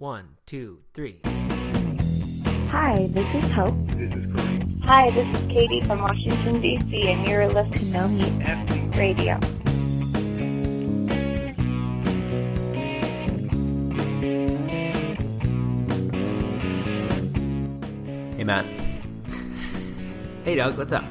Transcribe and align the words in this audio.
One, 0.00 0.36
two, 0.46 0.78
three. 0.94 1.20
Hi, 2.70 3.06
this 3.10 3.44
is 3.44 3.50
Hope. 3.50 3.74
This 3.88 4.10
is 4.10 4.24
Kareem. 4.32 4.82
Hi, 4.84 5.10
this 5.10 5.28
is 5.38 5.46
Katie 5.48 5.82
from 5.82 6.00
Washington, 6.00 6.62
D.C., 6.62 7.10
and 7.10 7.28
you're 7.28 7.46
listening 7.48 7.80
to 7.80 7.84
No 7.84 8.08
Meat 8.08 8.96
Radio. 8.96 9.38
Hey, 18.38 18.44
Matt. 18.44 18.64
Hey, 20.46 20.54
Doug, 20.54 20.78
what's 20.78 20.92
up? 20.92 21.04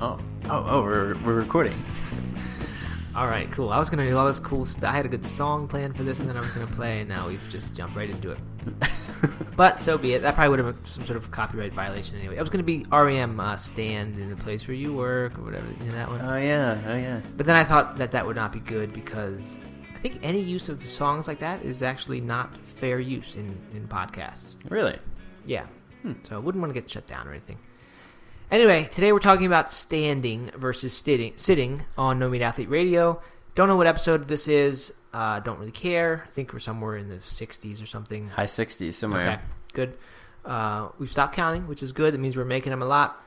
Oh, 0.00 0.20
oh, 0.48 0.66
oh, 0.68 0.82
we're, 0.82 1.16
we're 1.24 1.34
recording. 1.34 1.84
All 3.14 3.26
right, 3.26 3.50
cool. 3.52 3.68
I 3.68 3.78
was 3.78 3.90
gonna 3.90 4.08
do 4.08 4.16
all 4.16 4.26
this 4.26 4.38
cool 4.38 4.64
stuff. 4.64 4.84
I 4.84 4.96
had 4.96 5.04
a 5.04 5.08
good 5.08 5.26
song 5.26 5.68
planned 5.68 5.96
for 5.96 6.02
this, 6.02 6.18
and 6.18 6.26
then 6.26 6.36
I 6.36 6.40
was 6.40 6.48
gonna 6.50 6.66
play, 6.68 7.00
and 7.00 7.08
now 7.10 7.28
we've 7.28 7.46
just 7.50 7.74
jumped 7.74 7.94
right 7.94 8.08
into 8.08 8.30
it. 8.30 8.38
but 9.56 9.78
so 9.78 9.98
be 9.98 10.14
it. 10.14 10.22
That 10.22 10.34
probably 10.34 10.48
would 10.48 10.58
have 10.60 10.74
been 10.74 10.84
some 10.86 11.04
sort 11.04 11.18
of 11.18 11.30
copyright 11.30 11.74
violation 11.74 12.18
anyway. 12.18 12.38
It 12.38 12.40
was 12.40 12.48
gonna 12.48 12.64
be 12.64 12.86
REM 12.90 13.38
uh, 13.38 13.58
"Stand 13.58 14.18
in 14.18 14.30
the 14.30 14.36
Place 14.36 14.66
Where 14.66 14.74
You 14.74 14.94
Work" 14.94 15.38
or 15.38 15.42
whatever. 15.42 15.66
You 15.80 15.90
know 15.90 15.92
that 15.92 16.08
one. 16.08 16.22
Oh, 16.22 16.36
yeah, 16.36 16.80
oh, 16.86 16.96
yeah. 16.96 17.20
But 17.36 17.44
then 17.44 17.54
I 17.54 17.64
thought 17.64 17.98
that 17.98 18.12
that 18.12 18.26
would 18.26 18.36
not 18.36 18.50
be 18.50 18.60
good 18.60 18.94
because 18.94 19.58
I 19.94 19.98
think 19.98 20.20
any 20.22 20.40
use 20.40 20.70
of 20.70 20.82
songs 20.88 21.28
like 21.28 21.40
that 21.40 21.62
is 21.62 21.82
actually 21.82 22.22
not 22.22 22.56
fair 22.76 22.98
use 22.98 23.36
in 23.36 23.60
in 23.74 23.88
podcasts. 23.88 24.56
Really? 24.70 24.98
Yeah. 25.44 25.66
So 26.24 26.34
I 26.34 26.38
wouldn't 26.38 26.62
want 26.62 26.74
to 26.74 26.80
get 26.80 26.90
shut 26.90 27.06
down 27.06 27.28
or 27.28 27.32
anything. 27.32 27.58
Anyway, 28.52 28.86
today 28.92 29.12
we're 29.12 29.18
talking 29.18 29.46
about 29.46 29.72
standing 29.72 30.50
versus 30.54 30.92
sitting, 30.92 31.32
sitting 31.36 31.84
on 31.96 32.18
No 32.18 32.28
Meat 32.28 32.42
Athlete 32.42 32.68
Radio. 32.68 33.18
Don't 33.54 33.66
know 33.66 33.76
what 33.76 33.86
episode 33.86 34.28
this 34.28 34.46
is. 34.46 34.92
Uh, 35.10 35.40
don't 35.40 35.58
really 35.58 35.72
care. 35.72 36.24
I 36.26 36.30
think 36.32 36.52
we're 36.52 36.58
somewhere 36.58 36.98
in 36.98 37.08
the 37.08 37.16
60s 37.16 37.82
or 37.82 37.86
something. 37.86 38.28
High 38.28 38.44
60s, 38.44 38.92
somewhere. 38.92 39.30
Okay, 39.30 39.40
good. 39.72 39.98
Uh, 40.44 40.90
we've 40.98 41.10
stopped 41.10 41.34
counting, 41.34 41.66
which 41.66 41.82
is 41.82 41.92
good. 41.92 42.12
That 42.12 42.18
means 42.18 42.36
we're 42.36 42.44
making 42.44 42.68
them 42.68 42.82
a 42.82 42.84
lot. 42.84 43.24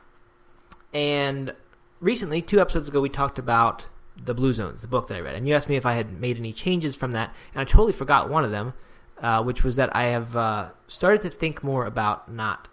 And 0.93 1.55
recently, 1.99 2.43
two 2.43 2.61
episodes 2.61 2.87
ago, 2.87 3.01
we 3.01 3.09
talked 3.09 3.39
about 3.39 3.85
the 4.23 4.35
Blue 4.35 4.53
Zones, 4.53 4.83
the 4.83 4.87
book 4.87 5.07
that 5.07 5.15
I 5.15 5.21
read, 5.21 5.33
and 5.33 5.47
you 5.47 5.55
asked 5.55 5.67
me 5.67 5.75
if 5.75 5.87
I 5.87 5.93
had 5.93 6.21
made 6.21 6.37
any 6.37 6.53
changes 6.53 6.95
from 6.95 7.13
that, 7.13 7.33
and 7.55 7.61
I 7.61 7.63
totally 7.63 7.93
forgot 7.93 8.29
one 8.29 8.45
of 8.45 8.51
them, 8.51 8.75
uh, 9.17 9.41
which 9.41 9.63
was 9.63 9.75
that 9.77 9.95
I 9.95 10.03
have 10.03 10.35
uh, 10.35 10.69
started 10.87 11.23
to 11.23 11.31
think 11.31 11.63
more 11.63 11.87
about 11.87 12.31
not 12.31 12.67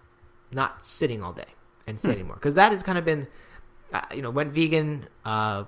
not 0.51 0.85
sitting 0.85 1.23
all 1.23 1.33
day 1.33 1.47
and 1.87 1.99
standing 1.99 2.27
more 2.27 2.37
because 2.37 2.55
that 2.55 2.73
has 2.73 2.83
kind 2.83 2.99
of 2.99 3.05
been, 3.05 3.27
uh, 3.93 4.01
you 4.15 4.23
know, 4.23 4.31
went 4.31 4.53
vegan, 4.53 5.07
uh, 5.25 5.65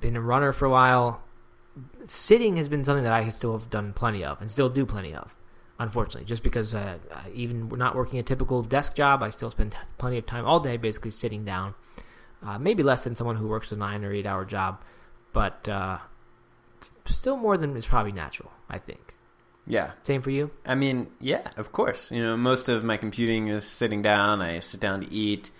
been 0.00 0.16
a 0.16 0.20
runner 0.20 0.52
for 0.52 0.66
a 0.66 0.70
while. 0.70 1.22
Sitting 2.06 2.56
has 2.56 2.68
been 2.68 2.84
something 2.84 3.04
that 3.04 3.12
I 3.12 3.28
still 3.30 3.58
have 3.58 3.70
done 3.70 3.92
plenty 3.92 4.24
of 4.24 4.40
and 4.40 4.50
still 4.50 4.68
do 4.68 4.86
plenty 4.86 5.14
of 5.14 5.34
unfortunately, 5.78 6.24
just 6.24 6.42
because 6.42 6.74
uh, 6.74 6.98
even 7.32 7.68
we're 7.68 7.76
not 7.76 7.96
working 7.96 8.18
a 8.18 8.22
typical 8.22 8.62
desk 8.62 8.94
job, 8.94 9.22
I 9.22 9.30
still 9.30 9.50
spend 9.50 9.76
plenty 9.98 10.18
of 10.18 10.26
time 10.26 10.44
all 10.44 10.60
day 10.60 10.76
basically 10.76 11.10
sitting 11.10 11.44
down. 11.44 11.74
Uh, 12.42 12.58
maybe 12.58 12.82
less 12.82 13.04
than 13.04 13.14
someone 13.14 13.36
who 13.36 13.48
works 13.48 13.72
a 13.72 13.76
nine 13.76 14.04
or 14.04 14.12
eight 14.12 14.26
hour 14.26 14.44
job, 14.44 14.82
but 15.32 15.66
uh, 15.66 15.98
still 17.06 17.36
more 17.36 17.56
than 17.56 17.74
is 17.76 17.86
probably 17.86 18.12
natural. 18.12 18.52
I 18.68 18.78
think. 18.78 19.13
Yeah. 19.66 19.92
Same 20.02 20.22
for 20.22 20.30
you. 20.30 20.50
I 20.66 20.74
mean, 20.74 21.08
yeah, 21.20 21.50
of 21.56 21.72
course. 21.72 22.10
You 22.10 22.22
know, 22.22 22.36
most 22.36 22.68
of 22.68 22.84
my 22.84 22.96
computing 22.96 23.48
is 23.48 23.66
sitting 23.66 24.02
down. 24.02 24.42
I 24.42 24.60
sit 24.60 24.80
down 24.80 25.00
to 25.00 25.12
eat. 25.12 25.50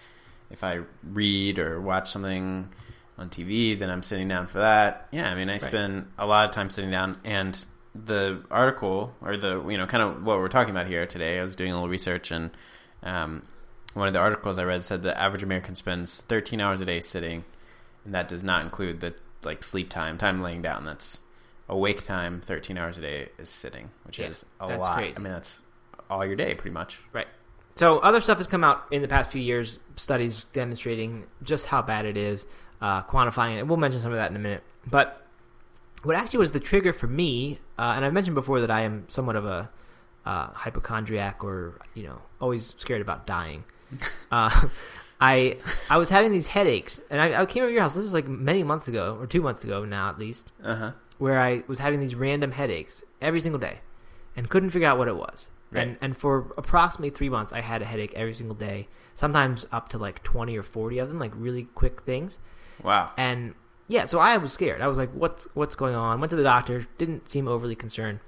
If 0.51 0.63
I 0.63 0.81
read 1.03 1.59
or 1.59 1.81
watch 1.81 2.11
something 2.11 2.73
on 3.17 3.31
TV, 3.31 3.79
then 3.79 3.91
I'm 3.91 4.03
sitting 4.03 4.29
down 4.29 4.47
for 4.47 4.59
that. 4.59 5.09
Yeah, 5.11 5.31
I 5.31 5.35
mean, 5.35 5.49
I 5.49 5.59
spend 5.59 6.09
a 6.19 6.27
lot 6.27 6.49
of 6.49 6.55
time 6.55 6.71
sitting 6.71 6.91
down. 6.91 7.19
And 7.25 7.67
the 7.95 8.43
article, 8.51 9.15
or 9.21 9.37
the, 9.37 9.65
you 9.67 9.79
know, 9.79 9.87
kind 9.87 10.03
of 10.03 10.25
what 10.25 10.39
we're 10.39 10.49
talking 10.49 10.71
about 10.71 10.87
here 10.87 11.07
today, 11.07 11.41
I 11.41 11.45
was 11.45 11.55
doing 11.55 11.71
a 11.71 11.75
little 11.75 11.89
research, 11.89 12.31
and 12.31 12.51
um, 13.03 13.47
one 13.95 14.09
of 14.09 14.15
the 14.15 14.21
articles 14.21 14.59
I 14.59 14.65
read 14.65 14.85
said 14.85 15.03
the 15.03 15.19
average 15.19 15.43
American 15.43 15.75
spends 15.75 16.21
13 16.23 16.61
hours 16.61 16.81
a 16.81 16.85
day 16.85 17.01
sitting, 17.01 17.45
and 18.05 18.15
that 18.15 18.29
does 18.29 18.45
not 18.45 18.63
include 18.63 19.01
the, 19.01 19.15
like, 19.45 19.63
sleep 19.63 19.91
time, 19.91 20.19
time 20.19 20.43
laying 20.43 20.63
down. 20.63 20.85
That's 20.85 21.23
awake 21.69 22.05
time 22.05 22.41
13 22.41 22.77
hours 22.79 22.99
a 22.99 23.01
day 23.01 23.29
is 23.39 23.49
sitting 23.49 23.91
which 24.05 24.19
Yeah, 24.19 24.27
is 24.29 24.45
a 24.61 24.77
lot 24.77 24.97
crazy. 24.99 25.15
i 25.17 25.21
mean 25.21 25.33
that's 25.33 25.63
all 26.11 26.25
your 26.25 26.37
day 26.37 26.55
pretty 26.55 26.75
much 26.75 26.99
Right. 27.13 27.27
So 27.77 27.99
other 27.99 28.21
stuff 28.21 28.39
has 28.39 28.47
come 28.47 28.63
out 28.63 28.85
in 28.93 29.03
the 29.03 29.09
past 29.09 29.33
few 29.33 29.41
years, 29.43 29.81
studies 29.97 30.47
demonstrating 30.53 31.27
just 31.43 31.67
how 31.67 31.83
bad 31.83 32.05
it 32.07 32.17
is, 32.17 32.47
uh, 32.81 33.03
quantifying 33.03 33.59
it. 33.59 33.67
We'll 33.67 33.79
mention 33.79 34.01
some 34.01 34.13
of 34.13 34.19
that 34.19 34.31
in 34.31 34.37
a 34.37 34.39
minute. 34.39 34.63
But 34.89 35.27
what 36.05 36.15
actually 36.15 36.39
was 36.39 36.53
the 36.53 36.61
trigger 36.61 36.93
for 36.93 37.09
me, 37.09 37.59
uh, 37.77 37.95
and 37.97 38.05
I've 38.05 38.13
mentioned 38.13 38.37
before 38.37 38.61
that 38.61 38.71
I 38.71 38.83
am 38.83 39.07
somewhat 39.09 39.35
of 39.35 39.45
a 39.45 39.71
uh, 40.25 40.47
hypochondriac, 40.53 41.43
or 41.43 41.81
you 41.95 42.05
know, 42.05 42.23
always 42.41 42.75
scared 42.79 43.01
about 43.01 43.27
dying. 43.27 43.65
uh, 44.31 44.69
I 45.21 45.57
I 45.91 45.97
was 45.99 46.09
having 46.11 46.31
these 46.31 46.47
headaches, 46.47 47.01
and 47.11 47.21
I, 47.21 47.43
I 47.43 47.47
came 47.47 47.63
over 47.65 47.71
to 47.71 47.73
your 47.75 47.83
house. 47.83 47.95
This 47.95 48.03
was 48.05 48.15
like 48.15 48.29
many 48.29 48.63
months 48.63 48.87
ago, 48.87 49.17
or 49.21 49.27
two 49.27 49.43
months 49.43 49.65
ago 49.65 49.85
now, 49.85 50.11
at 50.11 50.19
least 50.21 50.53
uh-huh 50.63 50.93
where 51.19 51.39
I 51.41 51.63
was 51.69 51.79
having 51.79 52.01
these 52.01 52.15
random 52.15 52.53
headaches 52.53 53.05
every 53.21 53.41
single 53.41 53.59
day 53.61 53.79
and 54.37 54.49
couldn't 54.49 54.71
figure 54.71 54.89
out 54.89 54.99
what 54.99 55.09
it 55.09 55.17
was. 55.17 55.51
And 55.73 55.91
Right. 55.91 55.99
and 56.01 56.17
for 56.17 56.53
approximately 56.57 57.11
three 57.11 57.29
months, 57.29 57.53
I 57.53 57.61
had 57.61 57.83
a 57.83 57.85
headache 57.85 58.13
every 58.15 58.35
single 58.35 58.55
day, 58.55 58.87
sometimes 59.15 59.67
up 59.73 59.89
to 59.91 59.99
like 59.99 60.23
20 60.23 60.57
or 60.57 60.63
40 60.63 60.99
of 60.99 61.09
them, 61.09 61.19
like 61.19 61.33
really 61.35 61.65
quick 61.75 62.03
things. 62.03 62.39
wow 62.83 63.11
And 63.17 63.55
yeah, 63.89 64.05
so 64.07 64.19
I 64.19 64.37
was 64.39 64.53
scared. 64.53 64.81
I 64.81 64.89
was 64.89 64.97
like, 64.99 65.11
what's, 65.13 65.47
what's 65.55 65.75
going 65.75 65.95
on? 65.95 66.21
Went 66.21 66.31
to 66.31 66.37
the 66.37 66.43
doctor, 66.45 66.87
didn't 66.97 67.29
seem 67.29 67.47
overly 67.49 67.75
concerned. 67.75 68.21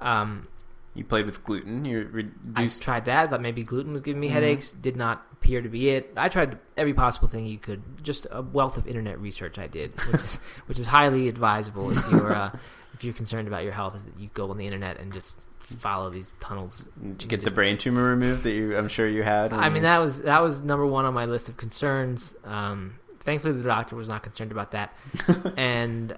Um, 0.00 0.48
you 0.94 1.04
played 1.04 1.26
with 1.26 1.44
gluten 1.44 1.84
you 1.84 1.98
I 2.00 2.02
reduced 2.02 2.82
tried 2.82 3.04
that. 3.04 3.26
I 3.28 3.30
Thought 3.30 3.42
maybe 3.42 3.62
gluten 3.62 3.92
was 3.92 4.02
giving 4.02 4.20
me 4.20 4.28
Mhm. 4.28 4.32
headaches. 4.32 4.70
Did 4.72 4.96
not 4.96 5.35
appear 5.46 5.62
to 5.62 5.68
be 5.68 5.90
it. 5.90 6.12
I 6.16 6.28
tried 6.28 6.58
every 6.76 6.92
possible 6.92 7.28
thing 7.28 7.46
you 7.46 7.58
could. 7.58 7.82
Just 8.02 8.26
a 8.32 8.42
wealth 8.42 8.76
of 8.76 8.86
internet 8.88 9.20
research 9.20 9.58
I 9.58 9.68
did, 9.68 9.92
which 10.06 10.14
is 10.22 10.34
which 10.66 10.78
is 10.80 10.86
highly 10.88 11.28
advisable 11.28 11.90
if 11.96 12.10
you're 12.10 12.34
uh, 12.34 12.50
if 12.94 13.04
you're 13.04 13.14
concerned 13.14 13.46
about 13.46 13.62
your 13.62 13.72
health. 13.72 13.94
Is 13.94 14.04
that 14.04 14.18
you 14.18 14.28
go 14.34 14.50
on 14.50 14.58
the 14.58 14.64
internet 14.66 14.98
and 14.98 15.12
just 15.12 15.36
follow 15.78 16.10
these 16.10 16.34
tunnels 16.40 16.88
to 17.18 17.26
get 17.28 17.44
the 17.44 17.50
brain 17.50 17.76
tumor 17.76 18.04
removed 18.04 18.44
that 18.44 18.52
you 18.52 18.76
i'm 18.76 18.86
sure 18.86 19.08
you 19.08 19.24
had 19.24 19.52
I 19.52 19.66
mean 19.68 19.76
you- 19.76 19.82
that 19.82 19.98
was 19.98 20.22
that 20.22 20.40
was 20.40 20.62
number 20.62 20.86
one 20.86 21.04
on 21.04 21.14
my 21.14 21.26
list 21.26 21.48
of 21.48 21.56
concerns. 21.56 22.34
Um, 22.44 22.98
thankfully, 23.20 23.52
the 23.54 23.62
doctor 23.64 23.94
was 23.96 24.08
not 24.08 24.22
concerned 24.24 24.50
about 24.52 24.72
that, 24.72 24.92
and 25.56 26.16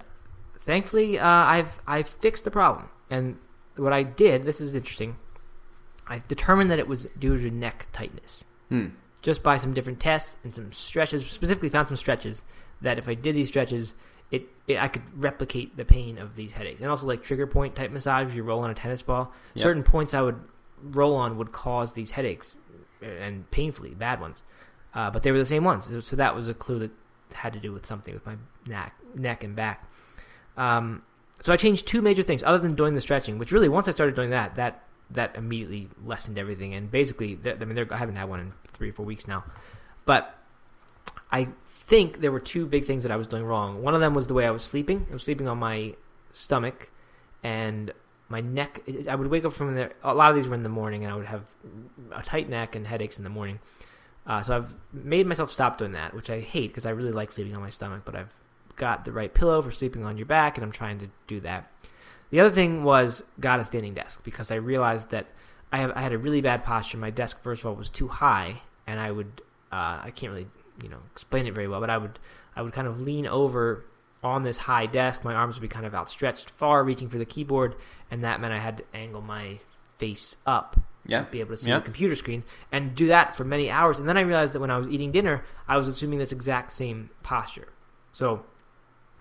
thankfully, 0.61 1.19
uh, 1.19 1.27
I've 1.27 1.79
I've 1.87 2.09
fixed 2.09 2.45
the 2.45 2.51
problem. 2.51 2.89
And 3.11 3.37
what 3.77 3.93
I 3.93 4.03
did, 4.03 4.45
this 4.45 4.61
is 4.61 4.75
interesting. 4.75 5.17
I 6.07 6.23
determined 6.29 6.71
that 6.71 6.79
it 6.79 6.89
was 6.89 7.07
due 7.19 7.39
to 7.39 7.51
neck 7.51 7.87
tightness, 7.93 8.45
Hmm. 8.71 8.89
Just 9.23 9.43
by 9.43 9.59
some 9.59 9.75
different 9.75 10.01
tests 10.01 10.37
and 10.45 10.55
some 10.55 10.73
stretches. 10.73 11.27
Specifically, 11.27 11.69
found 11.69 11.89
some 11.89 11.97
stretches 11.97 12.43
that 12.81 12.99
if 12.99 13.09
I 13.09 13.15
did 13.15 13.35
these 13.35 13.49
stretches, 13.49 13.95
it, 14.31 14.47
it 14.67 14.79
I 14.79 14.89
could 14.89 15.03
replicate 15.21 15.77
the 15.77 15.85
pain 15.85 16.19
of 16.19 16.37
these 16.37 16.53
headaches, 16.53 16.81
and 16.81 16.91
also 16.91 17.07
like 17.07 17.23
trigger 17.23 17.47
point 17.47 17.75
type 17.75 17.91
massage. 17.91 18.29
If 18.29 18.35
you 18.35 18.43
roll 18.43 18.61
on 18.63 18.71
a 18.71 18.75
tennis 18.75 19.03
ball, 19.03 19.33
Yep. 19.55 19.63
certain 19.63 19.83
points 19.83 20.15
I 20.15 20.23
would 20.23 20.41
roll 20.83 21.15
on 21.17 21.39
would 21.39 21.53
cause 21.53 21.95
these 21.95 22.13
headaches 22.13 22.55
and 23.03 23.51
painfully 23.51 23.95
bad 23.95 24.21
ones. 24.21 24.43
Uh, 24.95 25.11
but 25.11 25.23
they 25.23 25.31
were 25.33 25.39
the 25.39 25.47
same 25.47 25.65
ones, 25.65 25.89
so 26.07 26.17
that 26.17 26.35
was 26.35 26.49
a 26.49 26.55
clue 26.55 26.79
that 26.79 26.91
had 27.35 27.53
to 27.53 27.61
do 27.61 27.73
with 27.73 27.85
something 27.87 28.15
with 28.15 28.25
my 28.25 28.37
neck, 28.67 28.95
neck 29.15 29.45
and 29.45 29.55
back. 29.55 29.87
Um, 30.57 31.03
so 31.41 31.53
I 31.53 31.57
changed 31.57 31.87
two 31.87 32.03
major 32.03 32.23
things, 32.23 32.43
other 32.43 32.59
than 32.59 32.75
doing 32.75 32.95
the 32.95 33.01
stretching, 33.01 33.39
which 33.39 33.53
really 33.53 33.69
once 33.69 33.87
I 33.87 33.93
started 33.93 34.15
doing 34.15 34.31
that, 34.31 34.55
that 34.57 34.83
that 35.11 35.37
immediately 35.37 35.89
lessened 36.05 36.39
everything. 36.39 36.75
And 36.75 36.91
basically, 36.91 37.39
I 37.45 37.65
mean, 37.65 37.79
I 37.91 37.97
haven't 37.97 38.17
had 38.17 38.29
one 38.29 38.41
in 38.41 38.53
three 38.73 38.91
or 38.91 38.93
four 38.93 39.07
weeks 39.07 39.27
now, 39.27 39.45
but 40.05 40.35
I 41.31 41.49
think 41.87 42.21
there 42.21 42.33
were 42.33 42.41
two 42.41 42.67
big 42.67 42.85
things 42.85 43.03
that 43.03 43.13
I 43.13 43.17
was 43.17 43.27
doing 43.27 43.45
wrong. 43.45 43.83
One 43.83 43.95
of 43.95 44.01
them 44.01 44.15
was 44.15 44.27
the 44.27 44.35
way 44.35 44.47
I 44.47 44.51
was 44.51 44.63
sleeping. 44.65 45.07
I 45.11 45.15
was 45.15 45.23
sleeping 45.23 45.49
on 45.49 45.59
my 45.59 45.95
stomach, 46.33 46.91
and 47.43 47.93
my 48.29 48.41
neck. 48.41 48.83
I 49.09 49.15
would 49.15 49.29
wake 49.29 49.45
up 49.45 49.53
from 49.53 49.75
there. 49.75 49.93
A 50.03 50.15
lot 50.15 50.31
of 50.31 50.37
these 50.37 50.47
were 50.47 50.55
in 50.55 50.63
the 50.63 50.69
morning, 50.69 51.05
and 51.05 51.13
I 51.13 51.17
would 51.17 51.27
have 51.27 51.45
a 52.13 52.23
tight 52.23 52.49
neck 52.49 52.77
and 52.77 52.87
headaches 52.87 53.17
in 53.17 53.25
the 53.25 53.31
morning. 53.31 53.59
Uh, 54.27 54.43
so 54.43 54.57
I've 54.57 54.75
made 54.93 55.27
myself 55.27 55.51
stop 55.51 55.79
doing 55.79 55.93
that, 55.93 56.15
which 56.15 56.29
I 56.29 56.41
hate 56.41 56.69
because 56.69 56.85
I 56.85 56.91
really 56.91 57.13
like 57.13 57.33
sleeping 57.33 57.57
on 57.57 57.63
my 57.63 57.71
stomach. 57.71 58.03
But 58.05 58.17
I've 58.17 58.33
got 58.77 59.05
the 59.05 59.13
right 59.13 59.33
pillow 59.33 59.63
for 59.63 59.73
sleeping 59.73 60.05
on 60.05 60.19
your 60.19 60.27
back, 60.27 60.59
and 60.59 60.65
I'm 60.65 60.73
trying 60.73 60.99
to 60.99 61.09
do 61.27 61.41
that. 61.41 61.71
The 62.31 62.41
other 62.41 62.51
thing 62.51 62.85
was 62.85 63.23
got 63.41 63.61
a 63.61 63.65
standing 63.65 63.95
desk 63.95 64.23
because 64.25 64.51
I 64.51 64.57
realized 64.57 65.11
that 65.11 65.27
I 65.73 65.79
have 65.79 65.93
I 65.95 66.01
had 66.03 66.13
a 66.13 66.19
really 66.19 66.41
bad 66.41 66.65
posture. 66.65 66.99
My 66.99 67.11
desk, 67.11 67.43
first 67.43 67.63
of 67.63 67.67
all, 67.67 67.75
was 67.75 67.91
too 67.91 68.09
high, 68.09 68.63
and 68.87 69.01
I 69.01 69.11
would 69.11 69.43
uh, 69.73 70.01
I 70.05 70.11
can't 70.15 70.33
really 70.33 70.49
you 70.83 70.89
know 70.89 70.99
explain 71.13 71.47
it 71.47 71.55
very 71.55 71.69
well, 71.69 71.81
but 71.81 71.91
I 71.91 71.99
would 71.99 72.19
I 72.57 72.63
would 72.63 72.73
kind 72.73 72.87
of 72.87 73.01
lean 73.01 73.27
over 73.27 73.85
on 74.23 74.43
this 74.43 74.57
high 74.59 74.87
desk. 74.87 75.25
My 75.25 75.35
arms 75.35 75.55
would 75.57 75.63
be 75.63 75.69
kind 75.69 75.87
of 75.87 75.95
outstretched 75.95 76.51
far, 76.51 76.83
reaching 76.85 77.09
for 77.09 77.19
the 77.19 77.25
keyboard, 77.25 77.77
and 78.11 78.25
that 78.25 78.41
meant 78.41 78.53
I 78.53 78.59
had 78.59 78.79
to 78.79 78.85
angle 78.93 79.23
my 79.23 79.61
face 79.99 80.37
up 80.47 80.77
Yeah. 81.07 81.23
to 81.25 81.31
be 81.31 81.41
able 81.41 81.51
to 81.51 81.57
see 81.57 81.69
Yeah. 81.71 81.79
the 81.79 81.85
computer 81.85 82.15
screen 82.17 82.43
and 82.73 82.95
do 82.95 83.07
that 83.09 83.37
for 83.37 83.45
many 83.45 83.71
hours. 83.71 83.99
And 83.99 84.09
then 84.09 84.17
I 84.17 84.21
realized 84.23 84.53
that 84.55 84.61
when 84.61 84.71
I 84.71 84.79
was 84.79 84.89
eating 84.89 85.13
dinner, 85.13 85.45
I 85.69 85.77
was 85.77 85.87
assuming 85.89 86.19
this 86.19 86.31
exact 86.33 86.73
same 86.73 87.11
posture. 87.23 87.69
So 88.13 88.45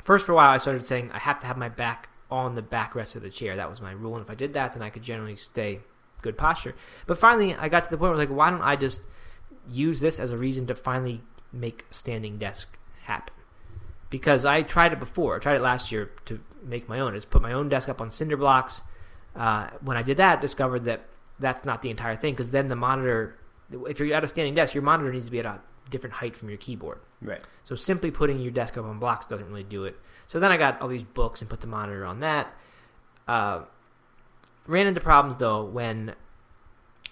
first 0.04 0.26
for 0.26 0.32
a 0.34 0.36
while, 0.36 0.50
I 0.52 0.58
started 0.58 0.86
saying 0.86 1.12
I 1.14 1.20
have 1.20 1.40
to 1.42 1.48
have 1.48 1.58
my 1.58 1.70
back 1.70 2.10
on 2.30 2.56
the 2.56 2.62
backrest 2.62 3.16
of 3.16 3.22
the 3.22 3.30
chair. 3.30 3.56
That 3.56 3.70
was 3.70 3.82
my 3.82 3.92
rule, 3.92 4.16
and 4.16 4.24
if 4.24 4.30
I 4.30 4.36
did 4.36 4.54
that, 4.54 4.74
then 4.74 4.82
I 4.82 4.90
could 4.90 5.04
generally 5.04 5.36
stay 5.36 5.82
good 6.22 6.38
posture. 6.38 6.76
But 7.06 7.18
finally, 7.18 7.56
I 7.56 7.70
got 7.70 7.86
to 7.86 7.90
the 7.90 7.98
point 7.98 8.10
where 8.10 8.12
I 8.12 8.16
was 8.16 8.30
like, 8.30 8.38
why 8.38 8.50
don't 8.50 8.62
I 8.62 8.76
just 8.76 9.02
use 9.70 10.00
this 10.00 10.20
as 10.20 10.32
a 10.32 10.38
reason 10.38 10.68
to 10.68 10.76
finally 10.76 11.22
make 11.52 11.86
standing 11.92 12.38
desk 12.38 12.78
happen? 13.04 13.34
Because 14.10 14.46
I 14.46 14.62
tried 14.62 14.94
it 14.94 15.00
before. 15.00 15.36
I 15.36 15.40
tried 15.40 15.56
it 15.56 15.62
last 15.62 15.92
year 15.92 16.12
to 16.26 16.40
make 16.64 16.88
my 16.88 17.00
own. 17.00 17.14
I 17.14 17.18
just 17.18 17.30
put 17.30 17.42
my 17.42 17.54
own 17.54 17.70
desk 17.70 17.90
up 17.90 18.02
on 18.02 18.12
cinder 18.12 18.38
blocks. 18.38 18.82
Uh, 19.36 19.68
when 19.82 19.98
I 19.98 20.02
did 20.02 20.18
that, 20.18 20.42
discovered 20.42 20.86
that 20.86 21.06
that's 21.40 21.66
not 21.66 21.82
the 21.82 21.90
entire 21.90 22.16
thing 22.16 22.34
because 22.34 22.52
then 22.52 22.68
the 22.68 22.76
monitor, 22.76 23.38
if 23.88 24.00
you're 24.00 24.16
at 24.16 24.24
a 24.24 24.28
standing 24.28 24.56
desk, 24.56 24.74
your 24.74 24.84
monitor 24.84 25.12
needs 25.12 25.26
to 25.26 25.32
be 25.32 25.40
at 25.40 25.46
a 25.46 25.60
different 25.90 26.16
height 26.16 26.36
from 26.36 26.50
your 26.50 26.58
keyboard. 26.58 27.00
Right. 27.22 27.42
So 27.64 27.76
simply 27.76 28.12
putting 28.12 28.40
your 28.40 28.52
desk 28.52 28.78
up 28.78 28.86
on 28.86 29.00
blocks 29.00 29.26
doesn't 29.26 29.48
really 29.48 29.64
do 29.64 29.86
it. 29.86 29.98
So 30.28 30.40
then 30.40 30.52
I 30.52 30.58
got 30.58 30.82
all 30.82 30.88
these 30.88 31.04
books 31.04 31.42
and 31.42 31.50
put 31.50 31.62
the 31.62 31.68
monitor 31.68 32.06
on 32.06 32.20
that. 32.20 32.54
Uh, 33.28 33.62
ran 34.68 34.88
into 34.88 35.02
problems 35.02 35.38
though 35.38 35.64
when 35.64 36.14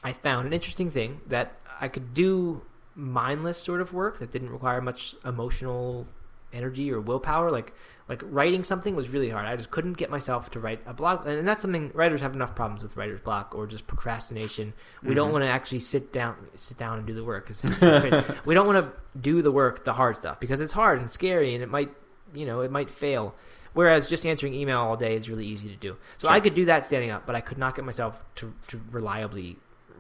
I 0.04 0.14
found 0.14 0.48
an 0.48 0.54
interesting 0.54 0.92
thing 0.92 1.22
that 1.28 1.54
I 1.80 1.88
could 1.88 2.14
do 2.14 2.62
mindless 2.94 3.58
sort 3.58 3.82
of 3.82 3.94
work 3.94 4.20
that 4.20 4.32
didn't 4.32 4.50
require 4.50 4.82
much 4.82 5.16
emotional 5.26 6.08
energy 6.54 6.92
or 6.92 7.02
willpower. 7.02 7.52
Like 7.52 7.74
like 8.08 8.22
writing 8.24 8.64
something 8.64 8.96
was 8.96 9.10
really 9.10 9.30
hard. 9.30 9.46
I 9.46 9.56
just 9.56 9.72
couldn't 9.72 9.94
get 9.94 10.12
myself 10.12 10.52
to 10.52 10.60
write 10.60 10.80
a 10.86 10.94
blog, 10.94 11.26
and 11.26 11.48
that's 11.48 11.62
something 11.62 11.92
writers 11.96 12.22
have 12.22 12.36
enough 12.36 12.54
problems 12.54 12.84
with 12.84 12.96
writer's 12.96 13.20
block 13.20 13.56
or 13.56 13.66
just 13.66 13.88
procrastination. 13.88 14.74
We 15.02 15.08
mm-hmm. 15.08 15.16
don't 15.16 15.32
want 15.32 15.44
to 15.44 15.50
actually 15.50 15.80
sit 15.80 16.14
down, 16.14 16.36
sit 16.56 16.78
down 16.78 17.00
and 17.00 17.08
do 17.08 17.16
the 17.16 17.24
work. 17.24 17.50
we 18.46 18.54
don't 18.54 18.68
want 18.68 18.86
to 18.86 18.92
do 19.20 19.42
the 19.42 19.52
work, 19.52 19.86
the 19.86 19.94
hard 19.94 20.18
stuff, 20.18 20.40
because 20.40 20.62
it's 20.62 20.74
hard 20.74 21.02
and 21.02 21.12
scary, 21.12 21.56
and 21.56 21.64
it 21.64 21.70
might, 21.70 21.90
you 22.36 22.46
know, 22.46 22.62
it 22.62 22.72
might 22.72 22.90
fail. 22.90 23.36
Whereas 23.74 24.08
just 24.08 24.26
answering 24.26 24.54
email 24.54 24.80
all 24.80 24.96
day 24.96 25.16
is 25.16 25.30
really 25.30 25.46
easy 25.46 25.68
to 25.68 25.76
do. 25.76 25.98
So 26.18 26.28
sure. 26.28 26.36
I 26.36 26.40
could 26.40 26.56
do 26.56 26.66
that 26.66 26.86
standing 26.86 27.12
up, 27.12 27.26
but 27.26 27.36
I 27.36 27.42
could 27.42 27.58
not 27.58 27.76
get 27.76 27.84
myself 27.84 28.24
to 28.36 28.54
to 28.68 28.82
reliably 28.92 29.58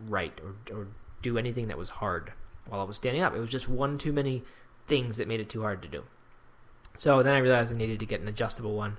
write 0.07 0.39
or 0.41 0.75
or 0.75 0.87
do 1.21 1.37
anything 1.37 1.67
that 1.67 1.77
was 1.77 1.89
hard 1.89 2.31
while 2.67 2.79
I 2.79 2.83
was 2.83 2.97
standing 2.97 3.21
up. 3.21 3.35
It 3.35 3.39
was 3.39 3.49
just 3.49 3.67
one 3.67 3.97
too 3.97 4.13
many 4.13 4.43
things 4.87 5.17
that 5.17 5.27
made 5.27 5.39
it 5.39 5.49
too 5.49 5.61
hard 5.61 5.81
to 5.81 5.87
do. 5.87 6.03
So 6.97 7.21
then 7.23 7.33
I 7.33 7.39
realized 7.39 7.73
I 7.73 7.75
needed 7.75 7.99
to 7.99 8.05
get 8.05 8.21
an 8.21 8.27
adjustable 8.27 8.75
one, 8.75 8.97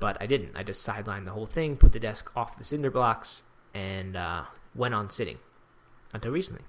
but 0.00 0.16
I 0.20 0.26
didn't. 0.26 0.56
I 0.56 0.62
just 0.62 0.86
sidelined 0.86 1.26
the 1.26 1.32
whole 1.32 1.46
thing, 1.46 1.76
put 1.76 1.92
the 1.92 2.00
desk 2.00 2.30
off 2.34 2.56
the 2.56 2.64
cinder 2.64 2.90
blocks, 2.90 3.42
and 3.74 4.16
uh, 4.16 4.44
went 4.74 4.94
on 4.94 5.10
sitting 5.10 5.38
until 6.14 6.32
recently. 6.32 6.62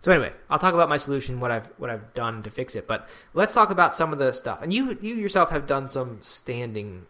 So 0.00 0.12
anyway, 0.12 0.32
I'll 0.48 0.58
talk 0.58 0.74
about 0.74 0.88
my 0.88 0.96
solution, 0.96 1.40
what 1.40 1.50
I've 1.50 1.66
what 1.76 1.90
I've 1.90 2.14
done 2.14 2.42
to 2.44 2.50
fix 2.50 2.74
it. 2.74 2.86
But 2.86 3.08
let's 3.34 3.54
talk 3.54 3.70
about 3.70 3.94
some 3.94 4.12
of 4.12 4.18
the 4.18 4.32
stuff. 4.32 4.60
And 4.62 4.72
you 4.72 4.96
you 5.00 5.14
yourself 5.14 5.50
have 5.50 5.66
done 5.66 5.88
some 5.88 6.18
standing 6.22 7.06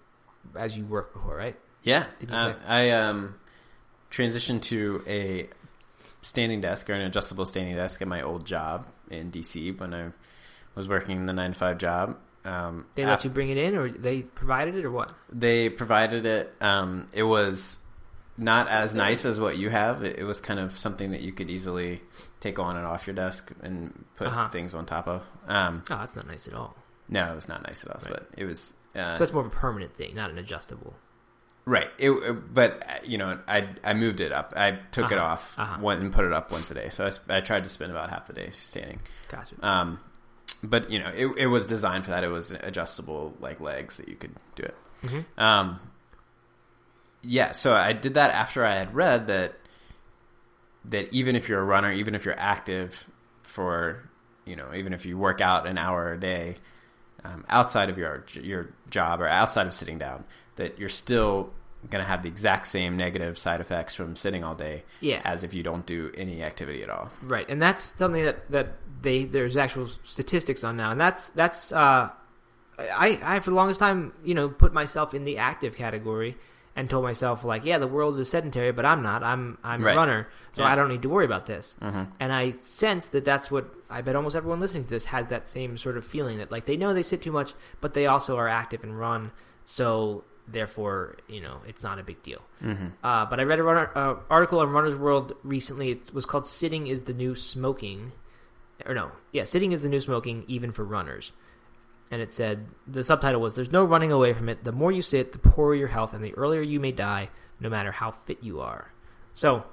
as 0.56 0.76
you 0.76 0.85
work 0.85 1.12
before, 1.12 1.37
right? 1.37 1.56
Yeah, 1.82 2.06
uh, 2.31 2.55
I 2.67 2.90
um, 2.90 3.37
transitioned 4.11 4.62
to 4.62 5.02
a 5.06 5.49
standing 6.23 6.61
desk 6.61 6.90
or 6.90 6.94
an 6.94 7.02
adjustable 7.02 7.44
standing 7.44 7.76
desk 7.76 8.02
at 8.02 8.08
my 8.08 8.23
old 8.23 8.46
job 8.46 8.87
in 9.11 9.31
DC 9.31 9.79
when 9.79 9.94
I 9.94 10.12
was 10.75 10.88
working 10.88 11.26
the 11.26 11.32
nine 11.32 11.52
to 11.52 11.58
five 11.58 11.79
job, 11.79 12.19
um, 12.44 12.87
they 12.94 13.05
let 13.05 13.25
you 13.25 13.31
bring 13.31 13.50
it 13.50 13.58
in, 13.58 13.76
or 13.76 13.90
they 13.90 14.23
provided 14.23 14.76
it, 14.76 14.85
or 14.85 14.90
what? 14.90 15.12
They 15.31 15.69
provided 15.69 16.25
it. 16.25 16.55
Um, 16.61 17.08
it 17.12 17.25
was 17.25 17.81
not 18.38 18.69
as 18.69 18.94
nice 18.94 19.25
as 19.25 19.40
what 19.40 19.58
you 19.58 19.69
have. 19.69 20.02
It, 20.05 20.20
it, 20.20 20.25
was 20.25 20.40
kind 20.40 20.61
of 20.61 20.79
something 20.79 21.11
that 21.11 21.20
you 21.20 21.32
could 21.32 21.50
easily 21.50 22.00
take 22.40 22.58
on 22.58 22.76
and 22.76 22.87
off 22.87 23.06
your 23.06 23.14
desk 23.14 23.50
and 23.62 24.05
put 24.17 24.29
uh-huh. 24.29 24.49
things 24.50 24.75
on 24.75 24.87
top 24.87 25.08
of. 25.08 25.26
Um, 25.46 25.82
oh, 25.90 25.99
that's 25.99 26.14
not 26.17 26.26
nice 26.26 26.46
at 26.46 26.55
all. 26.55 26.76
No, 27.08 27.31
it 27.32 27.35
was 27.35 27.49
not 27.49 27.62
nice 27.67 27.85
at 27.85 27.90
all. 27.90 28.00
Right. 28.05 28.20
But 28.31 28.38
it 28.38 28.44
was. 28.44 28.75
Uh, 28.94 29.17
so 29.17 29.25
it's 29.25 29.32
more 29.32 29.43
of 29.43 29.49
a 29.49 29.55
permanent 29.55 29.94
thing, 29.94 30.14
not 30.14 30.31
an 30.31 30.38
adjustable. 30.38 30.94
Right. 31.67 31.88
It, 31.99 32.11
but 32.55 33.06
you 33.06 33.19
know, 33.19 33.38
I 33.46 33.69
I 33.85 33.94
moved 33.94 34.20
it 34.20 34.32
up. 34.32 34.55
I 34.56 34.79
took 34.93 35.06
uh-huh. 35.06 35.14
it 35.14 35.19
off, 35.19 35.55
uh-huh. 35.58 35.82
went 35.82 36.00
and 36.00 36.12
put 36.12 36.25
it 36.25 36.32
up 36.32 36.52
once 36.52 36.70
a 36.70 36.75
day. 36.75 36.90
So 36.90 37.06
I, 37.06 37.38
I 37.38 37.40
tried 37.40 37.64
to 37.64 37.69
spend 37.69 37.90
about 37.90 38.11
half 38.11 38.26
the 38.26 38.32
day 38.32 38.50
standing. 38.50 39.00
Gotcha. 39.29 39.55
Um, 39.62 40.00
but 40.62 40.90
you 40.90 40.99
know, 40.99 41.11
it, 41.14 41.26
it 41.37 41.46
was 41.49 41.67
designed 41.67 42.05
for 42.05 42.11
that. 42.12 42.25
It 42.25 42.29
was 42.29 42.52
adjustable 42.52 43.35
like 43.40 43.61
legs 43.61 43.96
that 43.96 44.08
you 44.08 44.17
could 44.17 44.32
do 44.56 44.62
it. 44.62 44.75
Mm-hmm. 45.02 45.40
Um, 45.40 45.81
yeah, 47.22 47.52
so 47.52 47.74
I 47.74 47.92
did 47.92 48.14
that 48.14 48.30
after 48.30 48.64
I 48.64 48.76
had 48.76 48.94
read 48.94 49.26
that 49.26 49.54
that 50.84 51.12
even 51.12 51.36
if 51.36 51.48
you're 51.48 51.60
a 51.60 51.64
runner, 51.64 51.92
even 51.92 52.14
if 52.14 52.24
you're 52.24 52.38
active 52.38 53.08
for 53.42 54.08
you 54.44 54.56
know, 54.56 54.72
even 54.74 54.94
if 54.94 55.04
you 55.04 55.18
work 55.18 55.40
out 55.40 55.66
an 55.66 55.76
hour 55.76 56.12
a 56.12 56.18
day 56.18 56.56
um, 57.24 57.44
outside 57.48 57.90
of 57.90 57.98
your 57.98 58.24
your 58.34 58.70
job 58.90 59.20
or 59.20 59.28
outside 59.28 59.66
of 59.66 59.74
sitting 59.74 59.98
down, 59.98 60.24
that 60.56 60.78
you're 60.78 60.88
still 60.88 61.50
going 61.90 62.02
to 62.02 62.08
have 62.08 62.22
the 62.22 62.28
exact 62.28 62.66
same 62.66 62.96
negative 62.96 63.38
side 63.38 63.60
effects 63.60 63.94
from 63.94 64.16
sitting 64.16 64.42
all 64.42 64.54
day 64.54 64.82
yeah. 65.00 65.20
as 65.24 65.44
if 65.44 65.54
you 65.54 65.62
don't 65.62 65.86
do 65.86 66.10
any 66.16 66.42
activity 66.42 66.82
at 66.82 66.90
all. 66.90 67.10
Right. 67.22 67.48
And 67.48 67.62
that's 67.62 67.92
something 67.96 68.24
that, 68.24 68.50
that 68.50 68.72
they 69.00 69.24
there's 69.24 69.56
actual 69.56 69.88
statistics 70.04 70.64
on 70.64 70.76
now. 70.76 70.90
And 70.90 71.00
that's 71.00 71.28
that's 71.28 71.70
uh 71.70 72.10
I 72.78 73.20
I 73.22 73.40
for 73.40 73.50
the 73.50 73.56
longest 73.56 73.80
time, 73.80 74.12
you 74.24 74.34
know, 74.34 74.48
put 74.48 74.72
myself 74.72 75.14
in 75.14 75.24
the 75.24 75.38
active 75.38 75.76
category 75.76 76.36
and 76.78 76.88
told 76.88 77.02
myself 77.02 77.42
like, 77.42 77.64
yeah, 77.64 77.76
the 77.78 77.88
world 77.88 78.20
is 78.20 78.30
sedentary, 78.30 78.70
but 78.70 78.86
I'm 78.86 79.02
not. 79.02 79.25
I'm 79.25 79.58
I'm 79.64 79.82
right. 79.82 79.94
a 79.94 79.96
runner, 79.96 80.28
so 80.52 80.62
yeah. 80.62 80.69
I 80.69 80.76
don't 80.76 80.88
need 80.88 81.02
to 81.02 81.08
worry 81.08 81.25
about 81.25 81.46
this. 81.46 81.75
Mm-hmm. 81.82 82.04
And 82.20 82.32
I 82.32 82.54
sense 82.60 83.08
that 83.08 83.25
that's 83.25 83.50
what 83.50 83.75
I 83.90 84.00
bet 84.00 84.14
almost 84.14 84.36
everyone 84.36 84.60
listening 84.60 84.84
to 84.84 84.90
this 84.90 85.06
has 85.06 85.26
that 85.26 85.48
same 85.48 85.76
sort 85.76 85.96
of 85.96 86.06
feeling 86.06 86.38
that 86.38 86.52
like 86.52 86.66
they 86.66 86.76
know 86.76 86.94
they 86.94 87.02
sit 87.02 87.20
too 87.20 87.32
much, 87.32 87.52
but 87.80 87.94
they 87.94 88.06
also 88.06 88.36
are 88.36 88.46
active 88.46 88.84
and 88.84 88.96
run. 88.96 89.32
So 89.64 90.22
therefore, 90.46 91.16
you 91.26 91.40
know, 91.40 91.62
it's 91.66 91.82
not 91.82 91.98
a 91.98 92.04
big 92.04 92.22
deal. 92.22 92.42
Mm-hmm. 92.62 92.90
Uh, 93.02 93.26
but 93.26 93.40
I 93.40 93.42
read 93.42 93.58
an 93.58 93.66
uh, 93.66 94.14
article 94.30 94.60
on 94.60 94.70
Runner's 94.70 94.94
World 94.96 95.34
recently. 95.42 95.90
It 95.90 96.14
was 96.14 96.26
called 96.26 96.46
"Sitting 96.46 96.86
is 96.86 97.02
the 97.02 97.12
New 97.12 97.34
Smoking," 97.34 98.12
or 98.86 98.94
no, 98.94 99.10
yeah, 99.32 99.46
"Sitting 99.46 99.72
is 99.72 99.82
the 99.82 99.88
New 99.88 100.00
Smoking," 100.00 100.44
even 100.46 100.70
for 100.70 100.84
runners. 100.84 101.32
And 102.10 102.22
it 102.22 102.32
said 102.32 102.66
the 102.87 103.05
subtitle 103.05 103.40
was 103.40 103.55
"There's 103.55 103.72
no 103.72 103.84
running 103.84 104.12
away 104.12 104.32
from 104.32 104.49
it. 104.49 104.64
The 104.64 104.72
more 104.72 104.90
you 104.90 105.02
sit, 105.02 105.32
the 105.32 105.38
poorer 105.38 105.75
your 105.75 105.88
health, 105.88 106.14
and 106.14 106.25
the 106.25 106.34
earlier 106.34 106.62
you 106.62 106.81
may 106.81 106.93
die, 106.93 107.28
no 107.60 107.69
matter 107.69 107.93
how 107.93 108.12
fit 108.12 108.43
you 108.43 108.60
are." 108.60 108.93
So, 109.34 109.64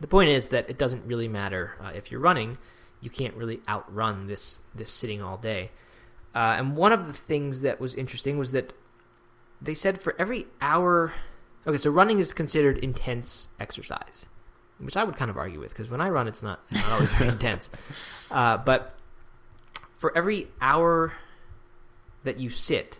the 0.00 0.06
point 0.06 0.30
is 0.30 0.50
that 0.50 0.68
it 0.68 0.78
doesn't 0.78 1.06
really 1.06 1.28
matter 1.28 1.72
uh, 1.80 1.92
if 1.94 2.10
you're 2.10 2.20
running. 2.20 2.58
You 3.00 3.10
can't 3.10 3.34
really 3.34 3.60
outrun 3.68 4.26
this 4.26 4.60
this 4.74 4.90
sitting 4.90 5.22
all 5.22 5.38
day. 5.38 5.70
Uh, 6.34 6.56
and 6.58 6.76
one 6.76 6.92
of 6.92 7.06
the 7.06 7.12
things 7.12 7.62
that 7.62 7.80
was 7.80 7.94
interesting 7.94 8.38
was 8.38 8.52
that 8.52 8.72
they 9.60 9.74
said 9.74 10.00
for 10.00 10.14
every 10.18 10.46
hour. 10.60 11.12
Okay, 11.66 11.78
so 11.78 11.90
running 11.90 12.18
is 12.18 12.32
considered 12.32 12.78
intense 12.78 13.48
exercise, 13.58 14.26
which 14.78 14.96
I 14.96 15.04
would 15.04 15.16
kind 15.16 15.30
of 15.30 15.36
argue 15.36 15.60
with 15.60 15.70
because 15.70 15.90
when 15.90 16.00
I 16.00 16.08
run, 16.10 16.28
it's 16.28 16.42
not, 16.42 16.60
not 16.70 16.92
always 16.92 17.08
very 17.10 17.28
intense. 17.30 17.70
Uh, 18.30 18.58
but 18.58 18.94
for 19.98 20.16
every 20.16 20.48
hour 20.60 21.12
that 22.28 22.38
you 22.38 22.50
sit, 22.50 22.98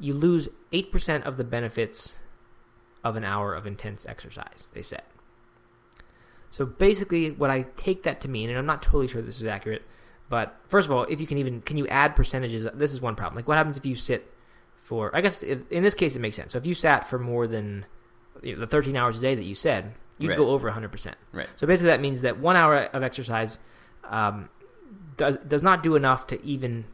you 0.00 0.12
lose 0.12 0.48
8% 0.72 1.22
of 1.22 1.36
the 1.36 1.44
benefits 1.44 2.14
of 3.04 3.16
an 3.16 3.24
hour 3.24 3.54
of 3.54 3.66
intense 3.66 4.04
exercise, 4.06 4.68
they 4.72 4.82
said. 4.82 5.02
So 6.50 6.66
basically, 6.66 7.30
what 7.30 7.50
I 7.50 7.66
take 7.76 8.02
that 8.04 8.20
to 8.22 8.28
mean, 8.28 8.48
and 8.48 8.58
I'm 8.58 8.66
not 8.66 8.82
totally 8.82 9.08
sure 9.08 9.22
this 9.22 9.40
is 9.40 9.46
accurate, 9.46 9.82
but 10.28 10.56
first 10.68 10.86
of 10.86 10.92
all, 10.92 11.04
if 11.04 11.20
you 11.20 11.26
can 11.26 11.38
even, 11.38 11.60
can 11.60 11.76
you 11.76 11.86
add 11.88 12.16
percentages? 12.16 12.66
This 12.74 12.92
is 12.92 13.00
one 13.00 13.14
problem. 13.14 13.36
Like, 13.36 13.46
what 13.46 13.58
happens 13.58 13.76
if 13.76 13.86
you 13.86 13.94
sit 13.94 14.32
for 14.86 15.14
I 15.14 15.20
guess 15.20 15.42
in 15.42 15.82
this 15.82 15.94
case 15.94 16.14
it 16.14 16.20
makes 16.20 16.36
sense. 16.36 16.52
So 16.52 16.58
if 16.58 16.66
you 16.66 16.74
sat 16.74 17.10
for 17.10 17.18
more 17.18 17.48
than 17.48 17.84
you 18.42 18.54
know, 18.54 18.60
the 18.60 18.66
13 18.68 18.96
hours 18.96 19.18
a 19.18 19.20
day 19.20 19.34
that 19.34 19.44
you 19.44 19.56
said, 19.56 19.92
you'd 20.18 20.28
right. 20.28 20.38
go 20.38 20.50
over 20.50 20.70
100%. 20.70 21.14
Right. 21.32 21.48
So 21.56 21.66
basically 21.66 21.88
that 21.88 22.00
means 22.00 22.20
that 22.20 22.38
1 22.38 22.56
hour 22.56 22.84
of 22.84 23.02
exercise 23.02 23.58
um, 24.04 24.48
does 25.16 25.38
does 25.38 25.62
not 25.62 25.82
do 25.82 25.96
enough 25.96 26.28
to 26.28 26.42
even 26.44 26.84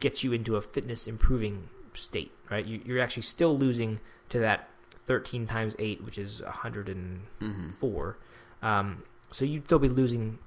get 0.00 0.22
you 0.22 0.32
into 0.32 0.56
a 0.56 0.62
fitness 0.62 1.06
improving 1.06 1.68
state, 1.94 2.32
right? 2.50 2.64
You, 2.64 2.96
are 2.96 3.00
actually 3.00 3.22
still 3.22 3.56
losing 3.56 4.00
to 4.30 4.38
that 4.40 4.68
13 5.06 5.46
times 5.46 5.76
8, 5.78 6.04
which 6.04 6.18
is 6.18 6.42
104. 6.42 8.16
Mm-hmm. 8.60 8.66
Um, 8.66 9.02
so 9.30 9.44
you'd 9.44 9.66
still 9.66 9.78
be 9.78 9.88
losing 9.88 10.38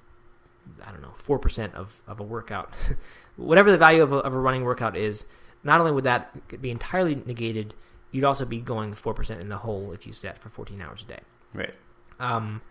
I 0.85 0.91
don't 0.91 1.01
know, 1.01 1.13
4% 1.25 1.73
of, 1.73 2.01
of 2.07 2.19
a 2.19 2.23
workout. 2.23 2.73
Whatever 3.35 3.71
the 3.71 3.77
value 3.77 4.03
of 4.03 4.11
a, 4.11 4.17
of 4.17 4.33
a 4.33 4.39
running 4.39 4.63
workout 4.63 4.97
is, 4.97 5.25
not 5.63 5.79
only 5.79 5.91
would 5.91 6.03
that 6.03 6.61
be 6.61 6.71
entirely 6.71 7.15
negated, 7.15 7.73
you'd 8.11 8.23
also 8.23 8.45
be 8.45 8.59
going 8.59 8.93
4% 8.93 9.41
in 9.41 9.49
the 9.49 9.57
hole 9.57 9.91
if 9.91 10.07
you 10.07 10.13
set 10.13 10.39
for 10.39 10.49
14 10.49 10.81
hours 10.81 11.03
a 11.03 11.05
day. 11.05 11.19
Right. 11.53 11.73
Um, 12.19 12.61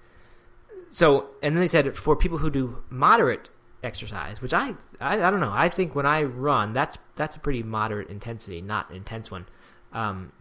so, 0.90 1.30
and 1.42 1.54
then 1.54 1.60
they 1.60 1.68
said 1.68 1.96
for 1.96 2.16
people 2.16 2.38
who 2.38 2.50
do 2.50 2.82
moderate 2.90 3.48
exercise, 3.86 4.42
which 4.42 4.52
I, 4.52 4.74
I, 5.00 5.22
I 5.22 5.30
don't 5.30 5.40
know. 5.40 5.52
I 5.52 5.68
think 5.70 5.94
when 5.94 6.06
I 6.06 6.24
run, 6.24 6.72
that's 6.72 6.98
that's 7.14 7.36
a 7.36 7.38
pretty 7.38 7.62
moderate 7.62 8.10
intensity, 8.10 8.60
not 8.60 8.90
an 8.90 8.96
intense 8.96 9.30
one. 9.30 9.46
Um, 9.92 10.32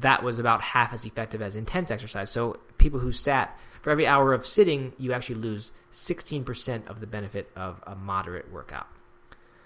that 0.00 0.22
was 0.22 0.38
about 0.38 0.60
half 0.60 0.92
as 0.92 1.04
effective 1.04 1.42
as 1.42 1.56
intense 1.56 1.90
exercise. 1.90 2.30
So 2.30 2.58
people 2.78 3.00
who 3.00 3.12
sat 3.12 3.58
for 3.82 3.90
every 3.90 4.06
hour 4.06 4.32
of 4.32 4.46
sitting, 4.46 4.92
you 4.98 5.12
actually 5.12 5.36
lose 5.36 5.72
16% 5.92 6.86
of 6.88 7.00
the 7.00 7.06
benefit 7.06 7.50
of 7.56 7.80
a 7.86 7.94
moderate 7.94 8.52
workout. 8.52 8.86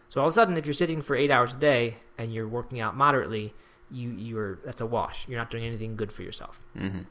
So 0.09 0.21
all 0.21 0.29
of 0.29 0.33
a 0.33 0.35
sudden, 0.35 0.57
if 0.57 0.67
you're 0.67 0.75
sitting 0.75 1.03
for 1.03 1.17
eight 1.17 1.31
hours 1.31 1.55
a 1.55 1.59
day 1.59 1.97
and 2.19 2.33
you're 2.33 2.49
working 2.49 2.81
out 2.81 2.97
moderately, 2.97 3.55
you 3.91 4.11
you're 4.11 4.59
that's 4.65 4.81
a 4.81 4.87
wash. 4.87 5.27
You're 5.29 5.39
not 5.39 5.51
doing 5.51 5.65
anything 5.65 5.97
good 5.97 6.13
for 6.13 6.23
yourself. 6.23 6.61
Mm-hmm. 6.77 7.03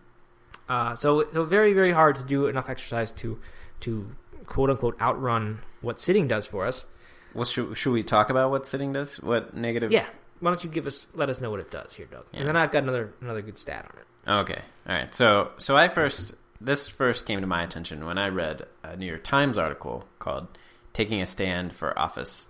Uh, 0.70 0.96
so 0.96 1.28
so 1.34 1.44
very 1.44 1.74
very 1.74 1.92
hard 1.92 2.16
to 2.16 2.24
do 2.24 2.48
enough 2.48 2.70
exercise 2.70 3.12
to 3.14 3.40
to 3.82 4.08
quote 4.46 4.70
unquote 4.70 5.00
outrun 5.02 5.60
what 5.82 6.00
sitting 6.00 6.28
does 6.28 6.48
for 6.48 6.66
us. 6.66 6.86
Well, 7.34 7.46
should, 7.46 7.78
should 7.78 7.92
we 7.92 8.04
talk 8.04 8.30
about 8.30 8.52
what 8.52 8.66
sitting 8.66 8.94
does? 8.94 9.20
What 9.20 9.56
negative? 9.56 9.92
Yeah. 9.92 10.06
Why 10.40 10.52
don't 10.52 10.64
you 10.64 10.70
give 10.70 10.88
us 10.88 11.08
let 11.14 11.30
us 11.30 11.42
know 11.42 11.50
what 11.52 11.60
it 11.60 11.72
does 11.72 11.94
here, 11.94 12.06
Doug? 12.06 12.26
Yeah. 12.32 12.42
And 12.42 12.50
then 12.50 12.56
I've 12.56 12.72
got 12.72 12.84
another 12.84 13.14
another 13.22 13.42
good 13.42 13.58
stat 13.58 13.90
on 13.92 14.00
it. 14.00 14.42
Okay. 14.42 14.62
All 14.88 14.96
right. 14.96 15.14
So, 15.14 15.52
so 15.58 15.76
I 15.76 15.88
first 15.88 16.36
this 16.62 16.88
first 16.88 17.26
came 17.26 17.42
to 17.42 17.48
my 17.48 17.64
attention 17.64 18.06
when 18.06 18.18
I 18.18 18.30
read 18.30 18.64
a 18.84 18.96
New 18.96 19.06
York 19.06 19.24
Times 19.24 19.58
article 19.58 20.06
called 20.20 20.48
"Taking 20.94 21.22
a 21.22 21.26
Stand 21.26 21.76
for 21.76 21.98
Office 21.98 22.50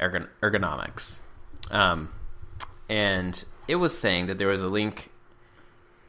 Ergon- 0.00 0.28
Ergonomics," 0.42 1.20
um, 1.70 2.12
and 2.88 3.44
it 3.68 3.76
was 3.76 3.96
saying 3.96 4.26
that 4.26 4.38
there 4.38 4.48
was 4.48 4.62
a 4.62 4.68
link 4.68 5.10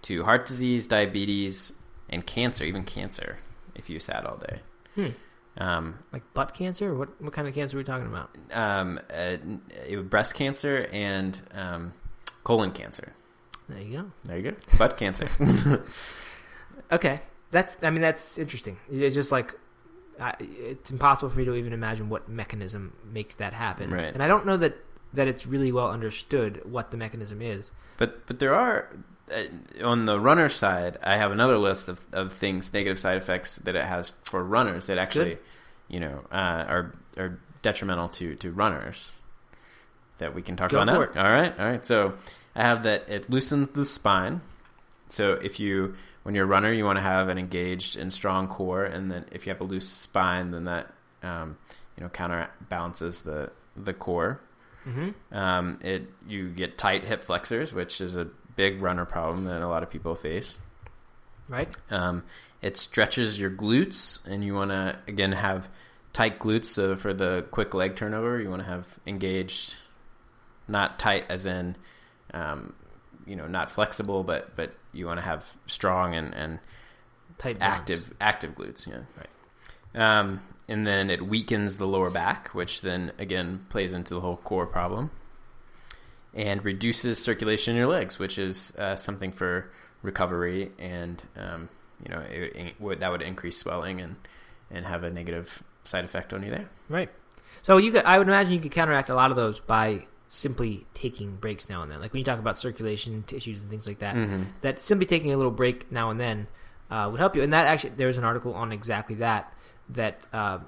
to 0.04 0.24
heart 0.24 0.46
disease, 0.46 0.88
diabetes, 0.88 1.74
and 2.10 2.26
cancer, 2.26 2.64
even 2.64 2.84
cancer, 2.84 3.40
if 3.76 3.90
you 3.90 4.00
sat 4.00 4.26
all 4.26 4.38
day. 4.38 4.60
Hmm. 4.98 5.62
Um, 5.64 5.96
Like 6.12 6.24
butt 6.34 6.54
cancer? 6.54 6.94
What 6.94 7.10
what 7.22 7.34
kind 7.34 7.48
of 7.48 7.54
cancer 7.54 7.78
are 7.78 7.80
we 7.80 7.84
talking 7.84 8.08
about? 8.08 8.30
um, 8.52 9.00
uh, 9.10 9.38
uh, 9.98 10.02
breast 10.02 10.34
cancer 10.36 10.88
and 10.92 11.42
um, 11.54 11.94
colon 12.44 12.72
cancer. 12.72 13.14
There 13.70 13.82
you 13.82 13.98
go. 13.98 14.12
There 14.26 14.38
you 14.38 14.52
go. 14.52 14.58
Butt 14.78 14.98
cancer. 14.98 15.28
Okay, 16.92 17.20
that's. 17.52 17.76
I 17.82 17.90
mean, 17.90 18.02
that's 18.02 18.38
interesting. 18.38 18.78
It's 18.90 19.14
just 19.16 19.32
like 19.32 19.54
I, 20.22 20.36
it's 20.40 20.90
impossible 20.90 21.30
for 21.30 21.38
me 21.38 21.44
to 21.46 21.54
even 21.56 21.74
imagine 21.74 22.08
what 22.08 22.30
mechanism 22.30 22.94
makes 23.12 23.36
that 23.38 23.52
happen. 23.52 23.92
Right. 23.92 24.14
And 24.14 24.24
I 24.24 24.28
don't 24.28 24.46
know 24.46 24.56
that 24.58 24.78
that 25.14 25.28
it's 25.28 25.46
really 25.46 25.72
well 25.74 25.90
understood 25.92 26.62
what 26.64 26.92
the 26.92 26.98
mechanism 26.98 27.42
is. 27.42 27.72
But 27.98 28.26
but 28.26 28.40
there 28.40 28.54
are 28.56 28.88
on 29.84 30.06
the 30.06 30.20
runner 30.20 30.50
side. 30.50 30.98
I 31.04 31.18
have 31.18 31.32
another 31.32 31.58
list 31.58 31.90
of, 31.90 32.02
of 32.12 32.34
things, 32.34 32.74
negative 32.74 33.00
side 33.00 33.18
effects 33.18 33.58
that 33.58 33.76
it 33.76 33.84
has 33.84 34.12
for 34.24 34.44
runners 34.44 34.88
that 34.88 34.98
actually, 34.98 35.36
Good. 35.36 35.40
you 35.90 36.00
know, 36.00 36.26
uh, 36.32 36.66
are 36.68 36.96
are 37.18 37.40
detrimental 37.62 38.10
to 38.10 38.36
to 38.36 38.52
runners 38.52 39.14
that 40.18 40.34
we 40.34 40.42
can 40.42 40.56
talk 40.56 40.72
Go 40.72 40.80
about 40.80 40.94
now. 40.94 41.02
it. 41.02 41.18
All 41.18 41.32
right, 41.32 41.60
all 41.60 41.66
right. 41.66 41.86
So 41.86 42.16
I 42.56 42.62
have 42.62 42.84
that 42.84 43.10
it 43.10 43.30
loosens 43.30 43.70
the 43.70 43.86
spine. 43.86 44.42
So 45.10 45.34
if 45.34 45.60
you 45.60 45.96
when 46.24 46.36
you're 46.36 46.46
a 46.46 46.48
runner, 46.48 46.72
you 46.72 46.86
want 46.86 46.98
to 46.98 47.04
have 47.04 47.30
an 47.30 47.38
engaged 47.38 47.98
and 47.98 48.12
strong 48.12 48.48
core, 48.48 48.84
and 48.84 49.12
then 49.12 49.26
if 49.32 49.46
you 49.46 49.52
have 49.52 49.62
a 49.62 49.66
loose 49.66 49.88
spine, 49.88 50.52
then 50.52 50.66
that 50.66 50.94
um, 51.24 51.58
you 51.96 52.04
know 52.04 52.10
counterbalances 52.10 53.22
the 53.22 53.52
the 53.76 53.94
core. 53.94 54.42
Mm-hmm. 54.86 55.36
Um, 55.36 55.80
it 55.84 56.08
you 56.28 56.50
get 56.50 56.78
tight 56.78 57.04
hip 57.04 57.24
flexors, 57.24 57.74
which 57.74 58.02
is 58.02 58.18
a 58.18 58.28
big 58.58 58.82
runner 58.82 59.06
problem 59.06 59.46
that 59.46 59.62
a 59.62 59.68
lot 59.68 59.84
of 59.84 59.90
people 59.90 60.16
face. 60.16 60.62
Right. 61.48 61.70
Um, 61.90 62.26
it 62.62 62.76
stretches 62.76 63.40
your 63.40 63.50
glutes, 63.52 64.20
and 64.26 64.44
you 64.44 64.54
want 64.54 64.72
to 64.72 65.00
again 65.08 65.32
have 65.32 65.70
tight 66.12 66.40
glutes. 66.40 66.66
So 66.66 66.98
for 66.98 67.14
the 67.14 67.46
quick 67.52 67.74
leg 67.74 67.96
turnover, 67.96 68.42
you 68.42 68.50
want 68.50 68.64
to 68.64 68.68
have 68.68 69.00
engaged, 69.08 69.78
not 70.68 71.00
tight 71.00 71.24
as 71.30 71.46
in, 71.46 71.78
um, 72.34 72.74
you 73.26 73.38
know, 73.38 73.48
not 73.48 73.72
flexible, 73.72 74.24
but 74.24 74.56
but 74.58 74.74
you 74.92 75.06
want 75.06 75.20
to 75.20 75.26
have 75.26 75.46
strong 75.68 76.16
and 76.16 76.34
and 76.34 76.60
Tight. 77.38 77.60
bones. 77.60 77.72
active 77.72 78.14
active 78.20 78.56
glutes. 78.56 78.86
Yeah, 78.88 79.04
right. 79.16 79.30
Um, 80.20 80.42
and 80.68 80.86
then 80.86 81.10
it 81.10 81.22
weakens 81.26 81.78
the 81.78 81.88
lower 81.88 82.10
back, 82.10 82.50
which 82.50 82.82
then 82.82 83.14
again 83.18 83.66
plays 83.70 83.94
into 83.94 84.14
the 84.14 84.22
whole 84.22 84.38
core 84.38 84.66
problem, 84.68 85.12
and 86.38 86.64
reduces 86.64 87.18
circulation 87.22 87.72
in 87.72 87.78
your 87.78 87.88
legs, 87.88 88.18
which 88.20 88.38
is 88.38 88.72
uh, 88.78 88.96
something 88.96 89.32
for 89.34 89.70
recovery, 90.04 90.72
and 90.80 91.22
um, 91.36 91.68
you 92.06 92.14
know 92.14 92.22
it, 92.22 92.56
it 92.56 92.80
would, 92.80 93.00
that 93.02 93.12
would 93.12 93.22
increase 93.24 93.58
swelling 93.58 94.00
and 94.00 94.16
and 94.72 94.86
have 94.86 95.04
a 95.04 95.10
negative 95.10 95.64
side 95.84 96.06
effect 96.06 96.32
on 96.34 96.44
you 96.44 96.52
there. 96.52 96.70
Right. 96.88 97.10
So 97.64 97.78
you 97.78 97.92
could, 97.92 98.06
I 98.06 98.18
would 98.18 98.28
imagine 98.28 98.54
you 98.54 98.60
could 98.60 98.72
counteract 98.72 99.10
a 99.10 99.16
lot 99.16 99.32
of 99.32 99.38
those 99.38 99.60
by 99.60 100.06
simply 100.30 100.86
taking 100.94 101.36
breaks 101.38 101.70
now 101.70 101.82
and 101.82 101.92
then. 101.92 102.00
Like 102.00 102.14
when 102.14 102.20
you 102.20 102.26
talk 102.26 102.40
about 102.40 102.58
circulation 102.58 103.24
issues 103.34 103.62
and 103.62 103.70
things 103.72 103.88
like 103.88 104.00
that, 104.00 104.16
Mhm. 104.16 104.48
that 104.62 104.82
simply 104.82 105.06
taking 105.06 105.34
a 105.34 105.38
little 105.38 105.52
break 105.52 105.92
now 105.92 106.10
and 106.10 106.20
then 106.20 106.48
uh, 106.92 107.08
would 107.12 107.20
help 107.20 107.36
you. 107.36 107.44
And 107.44 107.52
that 107.54 107.66
actually, 107.66 107.92
there's 107.98 108.18
an 108.18 108.24
article 108.26 108.54
on 108.54 108.72
exactly 108.72 109.16
that. 109.16 109.52
That 109.90 110.22
uh, 110.34 110.60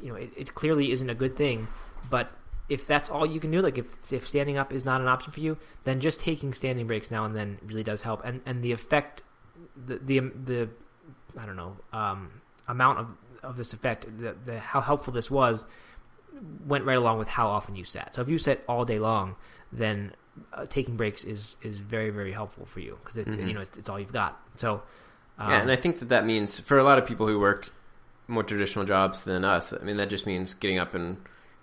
you 0.00 0.08
know, 0.10 0.14
it, 0.16 0.30
it 0.36 0.54
clearly 0.54 0.90
isn't 0.92 1.10
a 1.10 1.14
good 1.14 1.36
thing, 1.36 1.68
but 2.08 2.30
if 2.72 2.86
that's 2.86 3.08
all 3.10 3.26
you 3.26 3.40
can 3.40 3.50
do, 3.50 3.60
like 3.60 3.78
if 3.78 3.86
if 4.12 4.26
standing 4.28 4.56
up 4.56 4.72
is 4.72 4.84
not 4.84 5.00
an 5.00 5.08
option 5.08 5.32
for 5.32 5.40
you, 5.40 5.56
then 5.84 6.00
just 6.00 6.20
taking 6.20 6.54
standing 6.54 6.86
breaks 6.86 7.10
now 7.10 7.24
and 7.24 7.36
then 7.36 7.58
really 7.66 7.84
does 7.84 8.02
help. 8.02 8.22
And 8.24 8.40
and 8.46 8.62
the 8.62 8.72
effect, 8.72 9.22
the 9.86 9.98
the 9.98 10.18
the 10.20 10.68
I 11.38 11.46
don't 11.46 11.56
know 11.56 11.76
um, 11.92 12.40
amount 12.68 12.98
of 12.98 13.06
of 13.42 13.56
this 13.56 13.72
effect, 13.72 14.06
the, 14.20 14.34
the 14.44 14.58
how 14.58 14.80
helpful 14.80 15.12
this 15.12 15.30
was, 15.30 15.66
went 16.66 16.84
right 16.84 16.96
along 16.96 17.18
with 17.18 17.28
how 17.28 17.48
often 17.48 17.76
you 17.76 17.84
sat. 17.84 18.14
So 18.14 18.22
if 18.22 18.28
you 18.28 18.38
sat 18.38 18.62
all 18.68 18.84
day 18.84 18.98
long, 18.98 19.36
then 19.72 20.14
uh, 20.54 20.66
taking 20.66 20.96
breaks 20.96 21.24
is 21.24 21.56
is 21.62 21.78
very 21.78 22.10
very 22.10 22.32
helpful 22.32 22.66
for 22.66 22.80
you 22.80 22.98
because 23.02 23.18
it's 23.18 23.36
Mhm. 23.36 23.48
you 23.48 23.54
know 23.54 23.60
it's, 23.60 23.76
it's 23.76 23.88
all 23.88 24.00
you've 24.00 24.12
got. 24.12 24.40
So 24.56 24.82
um, 25.38 25.50
yeah, 25.50 25.60
and 25.60 25.70
I 25.70 25.76
think 25.76 25.98
that 25.98 26.08
that 26.08 26.24
means 26.24 26.58
for 26.60 26.78
a 26.78 26.84
lot 26.84 26.98
of 26.98 27.06
people 27.06 27.26
who 27.26 27.38
work 27.38 27.70
more 28.28 28.42
traditional 28.42 28.84
jobs 28.84 29.24
than 29.24 29.44
us. 29.44 29.72
I 29.72 29.84
mean, 29.84 29.96
that 29.96 30.08
just 30.08 30.26
means 30.26 30.54
getting 30.54 30.78
up 30.78 30.94
and 30.94 31.18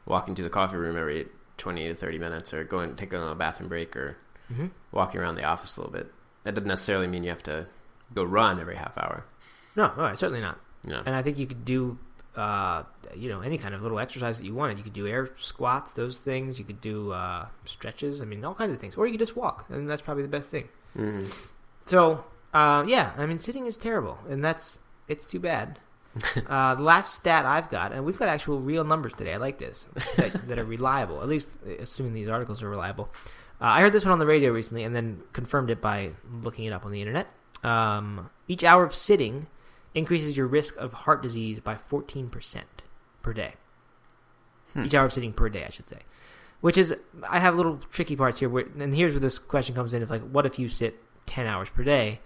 walking 0.06 0.36
to 0.36 0.44
the 0.44 0.50
coffee 0.50 0.78
room 0.78 0.98
every 0.98 1.28
twenty 1.58 1.88
to 1.88 1.94
thirty 1.96 2.18
minutes, 2.20 2.54
or 2.54 2.64
going 2.64 2.96
taking 2.96 3.18
a 3.18 3.22
little 3.22 3.36
bathroom 3.36 3.70
break, 3.70 3.96
or 3.96 4.18
mhm. 4.52 4.72
walking 4.92 5.20
around 5.22 5.36
the 5.36 5.44
office 5.44 5.78
a 5.78 5.82
little 5.82 5.94
bit. 5.94 6.12
That 6.44 6.56
doesn't 6.56 6.68
necessarily 6.68 7.08
mean 7.08 7.24
you 7.24 7.30
have 7.30 7.44
to 7.44 7.68
go 8.14 8.24
run 8.24 8.60
every 8.60 8.76
half 8.76 8.98
hour. 8.98 9.26
no, 9.76 9.84
all 9.86 10.04
right, 10.04 10.18
certainly 10.18 10.42
not. 10.42 10.60
And 11.06 11.16
I 11.16 11.22
think 11.22 11.38
you 11.38 11.46
could 11.46 11.66
do, 11.66 11.98
uh, 12.36 12.84
you 13.16 13.30
know, 13.30 13.42
any 13.42 13.58
kind 13.58 13.76
of 13.76 13.82
little 13.82 14.00
exercise 14.00 14.38
that 14.40 14.46
you 14.46 14.56
wanted. 14.56 14.78
You 14.78 14.84
could 14.84 14.94
do 14.94 15.06
air 15.08 15.30
squats, 15.38 15.94
those 15.94 16.18
things. 16.20 16.58
You 16.58 16.64
could 16.66 16.80
do 16.82 17.12
uh, 17.12 17.48
stretches. 17.66 18.22
I 18.22 18.26
mean, 18.26 18.44
all 18.46 18.56
kinds 18.56 18.74
of 18.74 18.80
things. 18.80 18.96
Or 18.96 19.06
you 19.06 19.14
could 19.14 19.20
just 19.20 19.36
walk, 19.36 19.66
and 19.70 19.90
that's 19.90 20.02
probably 20.02 20.24
the 20.24 20.30
best 20.30 20.50
thing. 20.50 20.70
hmm 20.96 21.26
So, 21.86 22.24
uh, 22.54 22.86
yeah, 22.88 23.12
I 23.18 23.26
mean, 23.26 23.40
sitting 23.40 23.66
is 23.66 23.78
terrible, 23.78 24.18
and 24.30 24.44
that's 24.44 24.80
it's 25.10 25.28
too 25.28 25.40
bad. 25.40 25.80
uh, 26.48 26.76
the 26.76 26.82
last 26.82 27.16
stat 27.16 27.46
I've 27.46 27.70
got, 27.70 27.92
and 27.92 28.06
we've 28.06 28.18
got 28.18 28.30
actual 28.30 28.60
real 28.60 28.84
numbers 28.84 29.14
today. 29.14 29.34
I 29.34 29.38
like 29.38 29.58
this 29.58 29.86
that, 30.18 30.48
that 30.48 30.60
are 30.60 30.64
reliable. 30.64 31.22
At 31.22 31.28
least, 31.28 31.58
assuming 31.80 32.14
these 32.14 32.30
articles 32.30 32.62
are 32.64 32.70
reliable. 32.70 33.10
Uh, 33.62 33.66
I 33.66 33.82
heard 33.82 33.94
this 33.94 34.06
one 34.06 34.14
on 34.14 34.20
the 34.20 34.26
radio 34.26 34.52
recently, 34.52 34.84
and 34.84 34.96
then 34.96 35.22
confirmed 35.34 35.70
it 35.70 35.82
by 35.82 36.12
looking 36.32 36.66
it 36.66 36.74
up 36.74 36.86
on 36.86 36.92
the 36.92 37.02
internet. 37.02 37.28
Um, 37.64 38.30
each 38.48 38.64
hour 38.64 38.84
of 38.84 38.96
sitting 38.96 39.48
increases 39.94 40.38
your 40.38 40.48
risk 40.48 40.76
of 40.78 40.94
heart 40.94 41.22
disease 41.22 41.60
by 41.60 41.76
fourteen 41.76 42.30
percent 42.30 42.84
per 43.22 43.34
day. 43.34 43.54
Hmm. 44.74 44.86
Each 44.86 44.94
hour 44.94 45.06
of 45.06 45.14
sitting 45.14 45.34
per 45.34 45.50
day, 45.50 45.66
I 45.66 45.70
should 45.70 45.90
say. 45.90 46.00
Which 46.62 46.78
is, 46.78 46.94
I 47.28 47.40
have 47.40 47.56
little 47.56 47.80
tricky 47.90 48.16
parts 48.16 48.40
here. 48.40 48.50
Where, 48.50 48.66
and 48.78 48.94
here's 48.94 49.14
where 49.14 49.20
this 49.20 49.40
question 49.40 49.76
comes 49.76 49.94
in: 49.94 50.02
If 50.02 50.10
like, 50.10 50.28
what 50.30 50.46
if 50.46 50.60
you 50.60 50.70
sit 50.70 51.02
ten 51.26 51.48
hours 51.48 51.70
per 51.70 51.84
day? 51.84 52.20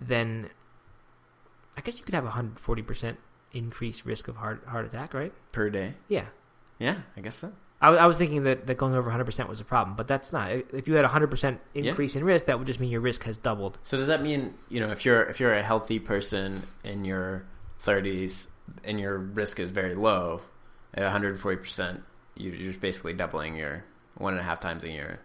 Then 0.00 0.50
I 1.76 1.80
guess 1.80 1.98
you 1.98 2.04
could 2.04 2.14
have 2.14 2.24
a 2.24 2.30
hundred 2.30 2.60
forty 2.60 2.82
percent 2.82 3.18
increased 3.52 4.04
risk 4.04 4.28
of 4.28 4.36
heart 4.36 4.64
heart 4.66 4.86
attack, 4.86 5.14
right? 5.14 5.32
Per 5.52 5.70
day. 5.70 5.94
Yeah. 6.08 6.26
Yeah, 6.78 6.98
I 7.16 7.20
guess 7.20 7.36
so. 7.36 7.52
I, 7.80 7.90
I 7.90 8.06
was 8.06 8.18
thinking 8.18 8.44
that, 8.44 8.66
that 8.66 8.76
going 8.78 8.94
over 8.94 9.10
100% 9.10 9.48
was 9.48 9.60
a 9.60 9.64
problem, 9.64 9.94
but 9.94 10.08
that's 10.08 10.32
not. 10.32 10.50
If 10.50 10.88
you 10.88 10.94
had 10.94 11.04
a 11.04 11.08
100% 11.08 11.58
increase 11.74 12.16
in 12.16 12.24
risk, 12.24 12.46
that 12.46 12.58
would 12.58 12.66
just 12.66 12.80
mean 12.80 12.90
your 12.90 13.00
risk 13.00 13.24
has 13.24 13.36
doubled. 13.36 13.78
So 13.82 13.96
does 13.96 14.06
that 14.06 14.22
mean 14.22 14.54
you 14.68 14.80
know 14.80 14.90
if 14.90 15.04
you're 15.04 15.22
if 15.24 15.38
you're 15.38 15.54
a 15.54 15.62
healthy 15.62 15.98
person 15.98 16.62
in 16.82 17.04
your 17.04 17.44
30s 17.84 18.48
and 18.84 18.98
your 18.98 19.18
risk 19.18 19.60
is 19.60 19.70
very 19.70 19.94
low, 19.94 20.40
at 20.94 21.02
140 21.02 21.56
percent, 21.58 22.02
you're 22.36 22.56
just 22.56 22.80
basically 22.80 23.12
doubling 23.12 23.56
your 23.56 23.84
one 24.16 24.32
and 24.32 24.40
a 24.40 24.44
half 24.44 24.60
times 24.60 24.84
a 24.84 24.90
year 24.90 25.20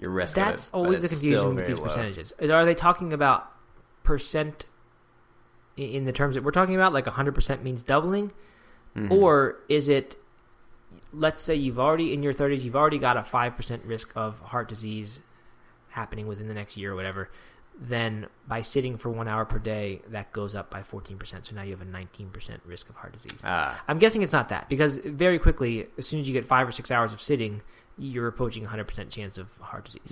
your 0.00 0.10
risk. 0.10 0.36
of 0.36 0.44
That's 0.44 0.66
it, 0.68 0.74
always 0.74 1.02
the 1.02 1.08
confusion 1.08 1.54
with 1.54 1.66
these 1.66 1.78
low. 1.78 1.84
percentages. 1.84 2.32
Are 2.40 2.64
they 2.64 2.74
talking 2.74 3.12
about 3.12 3.50
percent 4.02 4.64
in 5.80 6.04
the 6.04 6.12
terms 6.12 6.34
that 6.34 6.44
we're 6.44 6.50
talking 6.50 6.74
about, 6.74 6.92
like 6.92 7.06
100% 7.06 7.62
means 7.62 7.82
doubling? 7.82 8.32
Mhm. 8.96 9.10
Or 9.10 9.56
is 9.68 9.88
it, 9.88 10.16
let's 11.12 11.42
say 11.42 11.54
you've 11.54 11.78
already, 11.78 12.12
in 12.12 12.22
your 12.22 12.34
30s, 12.34 12.62
you've 12.62 12.76
already 12.76 12.98
got 12.98 13.16
a 13.16 13.22
5% 13.22 13.80
risk 13.84 14.10
of 14.16 14.40
heart 14.40 14.68
disease 14.68 15.20
happening 15.90 16.26
within 16.26 16.48
the 16.48 16.54
next 16.54 16.76
year 16.76 16.92
or 16.92 16.96
whatever, 16.96 17.30
then 17.80 18.26
by 18.46 18.60
sitting 18.60 18.98
for 18.98 19.08
one 19.10 19.26
hour 19.26 19.44
per 19.44 19.58
day, 19.58 20.02
that 20.08 20.32
goes 20.32 20.54
up 20.54 20.70
by 20.70 20.82
14%. 20.82 21.46
So 21.46 21.54
now 21.54 21.62
you 21.62 21.70
have 21.70 21.80
a 21.80 21.84
19% 21.84 22.58
risk 22.66 22.88
of 22.88 22.96
heart 22.96 23.12
disease. 23.12 23.38
ah, 23.44 23.82
I'm 23.88 23.98
guessing 23.98 24.22
it's 24.22 24.32
not 24.32 24.48
that 24.50 24.68
because 24.68 24.96
very 24.98 25.38
quickly, 25.38 25.86
as 25.96 26.06
soon 26.06 26.20
as 26.20 26.28
you 26.28 26.32
get 26.34 26.46
five 26.46 26.68
or 26.68 26.72
six 26.72 26.90
hours 26.90 27.12
of 27.12 27.22
sitting, 27.22 27.62
you're 27.96 28.28
approaching 28.28 28.64
100% 28.66 29.10
chance 29.10 29.38
of 29.38 29.46
heart 29.60 29.84
disease. 29.84 30.02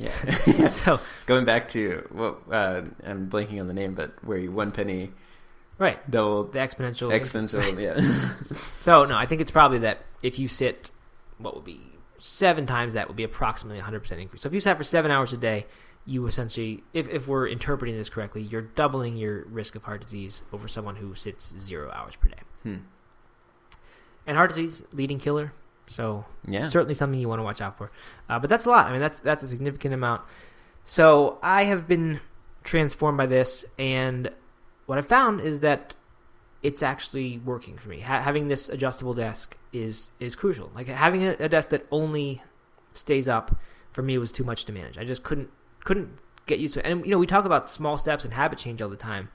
yeah. 0.46 0.68
so, 0.84 1.00
Going 1.26 1.44
back 1.44 1.68
to 1.68 2.06
well, 2.12 2.38
uh, 2.50 2.82
I'm 3.04 3.28
blanking 3.28 3.60
on 3.60 3.66
the 3.66 3.74
name, 3.74 3.94
but 3.94 4.12
where 4.24 4.38
you 4.38 4.50
one 4.52 4.72
penny 4.72 5.10
right. 5.78 6.10
The 6.10 6.20
exponential. 6.54 7.10
exponential, 7.12 7.80
yeah. 7.80 8.34
So, 8.80 9.04
no, 9.04 9.16
I 9.16 9.26
think 9.26 9.40
it's 9.40 9.50
probably 9.50 9.78
that 9.80 9.98
if 10.22 10.38
you 10.38 10.48
sit, 10.48 10.90
what 11.38 11.54
would 11.54 11.64
be 11.64 11.80
seven 12.18 12.66
times 12.66 12.94
that 12.94 13.06
would 13.08 13.16
be 13.16 13.24
approximately 13.24 13.80
100% 13.80 14.10
increase. 14.20 14.42
So 14.42 14.48
if 14.48 14.52
you 14.54 14.60
sat 14.60 14.76
for 14.76 14.82
seven 14.84 15.10
hours 15.10 15.32
a 15.32 15.36
day, 15.36 15.66
you 16.04 16.26
essentially, 16.26 16.82
if, 16.94 17.08
if 17.08 17.28
we're 17.28 17.46
interpreting 17.46 17.96
this 17.96 18.08
correctly, 18.08 18.42
you're 18.42 18.62
doubling 18.62 19.16
your 19.16 19.44
risk 19.44 19.74
of 19.74 19.84
heart 19.84 20.00
disease 20.00 20.42
over 20.52 20.66
someone 20.66 20.96
who 20.96 21.14
sits 21.14 21.54
zero 21.60 21.90
hours 21.92 22.16
per 22.16 22.28
day. 22.28 22.40
Hmm. 22.62 22.76
And 24.26 24.36
heart 24.36 24.50
disease, 24.50 24.82
leading 24.92 25.18
killer. 25.18 25.52
So 25.86 26.24
Yeah. 26.46 26.68
certainly 26.68 26.94
something 26.94 27.18
you 27.20 27.28
want 27.28 27.38
to 27.38 27.44
watch 27.44 27.60
out 27.60 27.78
for. 27.78 27.90
Uh, 28.28 28.38
but 28.38 28.50
that's 28.50 28.64
a 28.66 28.70
lot. 28.70 28.86
I 28.86 28.92
mean, 28.92 29.00
that's 29.00 29.20
that's 29.20 29.42
a 29.42 29.48
significant 29.48 29.94
amount. 29.94 30.22
So 30.84 31.38
I 31.42 31.64
have 31.64 31.86
been 31.88 32.20
transformed 32.62 33.16
by 33.18 33.26
this, 33.26 33.64
and 33.78 34.30
what 34.88 34.96
I 34.96 35.02
found 35.02 35.42
is 35.42 35.60
that 35.60 35.94
it's 36.62 36.82
actually 36.82 37.36
working 37.44 37.76
for 37.76 37.90
me. 37.90 38.00
Ha- 38.00 38.22
having 38.22 38.48
this 38.48 38.70
adjustable 38.70 39.12
desk 39.12 39.54
is 39.70 40.10
is 40.18 40.34
crucial. 40.34 40.70
Like 40.74 40.86
having 40.86 41.24
a, 41.24 41.36
a 41.38 41.48
desk 41.48 41.68
that 41.68 41.84
only 41.90 42.42
stays 42.94 43.28
up 43.28 43.54
for 43.92 44.02
me 44.02 44.16
was 44.16 44.32
too 44.32 44.44
much 44.44 44.64
to 44.64 44.72
manage. 44.72 44.96
I 44.96 45.04
just 45.04 45.22
couldn't 45.22 45.50
couldn't 45.84 46.18
get 46.46 46.58
used 46.58 46.72
to 46.74 46.80
it. 46.80 46.90
And 46.90 47.04
you 47.04 47.10
know, 47.10 47.18
we 47.18 47.26
talk 47.26 47.44
about 47.44 47.68
small 47.68 47.98
steps 47.98 48.24
and 48.24 48.32
habit 48.32 48.58
change 48.58 48.80
all 48.80 48.88
the 48.88 48.96
time. 48.96 49.28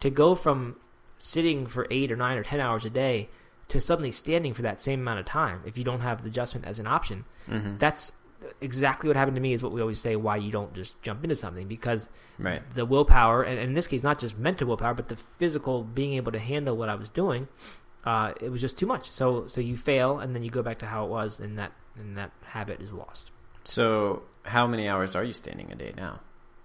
To 0.00 0.10
go 0.10 0.34
from 0.34 0.76
sitting 1.16 1.66
for 1.66 1.86
eight 1.90 2.12
or 2.12 2.16
nine 2.16 2.36
or 2.36 2.44
ten 2.44 2.60
hours 2.60 2.84
a 2.84 2.90
day 2.90 3.30
to 3.68 3.80
suddenly 3.80 4.12
standing 4.12 4.52
for 4.52 4.60
that 4.60 4.78
same 4.78 5.00
amount 5.00 5.20
of 5.20 5.24
time, 5.24 5.62
if 5.64 5.78
you 5.78 5.84
don't 5.84 6.00
have 6.00 6.22
the 6.22 6.28
adjustment 6.28 6.66
as 6.66 6.78
an 6.78 6.86
option, 6.86 7.24
hmm 7.46 7.78
that's 7.78 8.12
exactly 8.60 9.08
what 9.08 9.16
happened 9.16 9.34
to 9.36 9.40
me. 9.40 9.52
Is 9.52 9.62
what 9.62 9.72
we 9.72 9.80
always 9.80 10.00
say 10.00 10.16
why 10.16 10.36
you 10.36 10.50
don't 10.52 10.74
just 10.74 11.00
jump 11.02 11.24
into 11.24 11.36
something 11.36 11.66
because 11.68 12.08
Right. 12.38 12.62
the 12.74 12.84
willpower, 12.86 13.42
and, 13.42 13.58
in 13.58 13.74
this 13.74 13.86
case, 13.88 14.02
not 14.02 14.18
just 14.18 14.38
mental 14.38 14.68
willpower, 14.68 14.94
but 14.94 15.08
the 15.08 15.16
physical 15.16 15.82
being 15.82 16.14
able 16.14 16.32
to 16.32 16.38
handle 16.38 16.76
what 16.76 16.88
I 16.88 16.94
was 16.94 17.10
doing, 17.10 17.48
uh, 18.04 18.32
it 18.40 18.50
was 18.50 18.60
just 18.60 18.78
too 18.78 18.86
much. 18.86 19.10
So, 19.10 19.46
so 19.48 19.60
you 19.60 19.76
fail, 19.76 20.18
and 20.20 20.34
then 20.34 20.42
you 20.42 20.50
go 20.50 20.62
back 20.62 20.78
to 20.80 20.86
how 20.86 21.04
it 21.04 21.10
was, 21.10 21.40
and 21.40 21.58
that 21.58 21.72
and 21.96 22.16
that 22.16 22.30
habit 22.44 22.80
is 22.80 22.92
lost. 22.92 23.32
So, 23.64 24.22
how 24.44 24.66
many 24.68 24.88
hours 24.88 25.16
are 25.16 25.24
you 25.24 25.32
standing 25.32 25.72
a 25.72 25.74
day 25.74 25.92
now? 25.96 26.20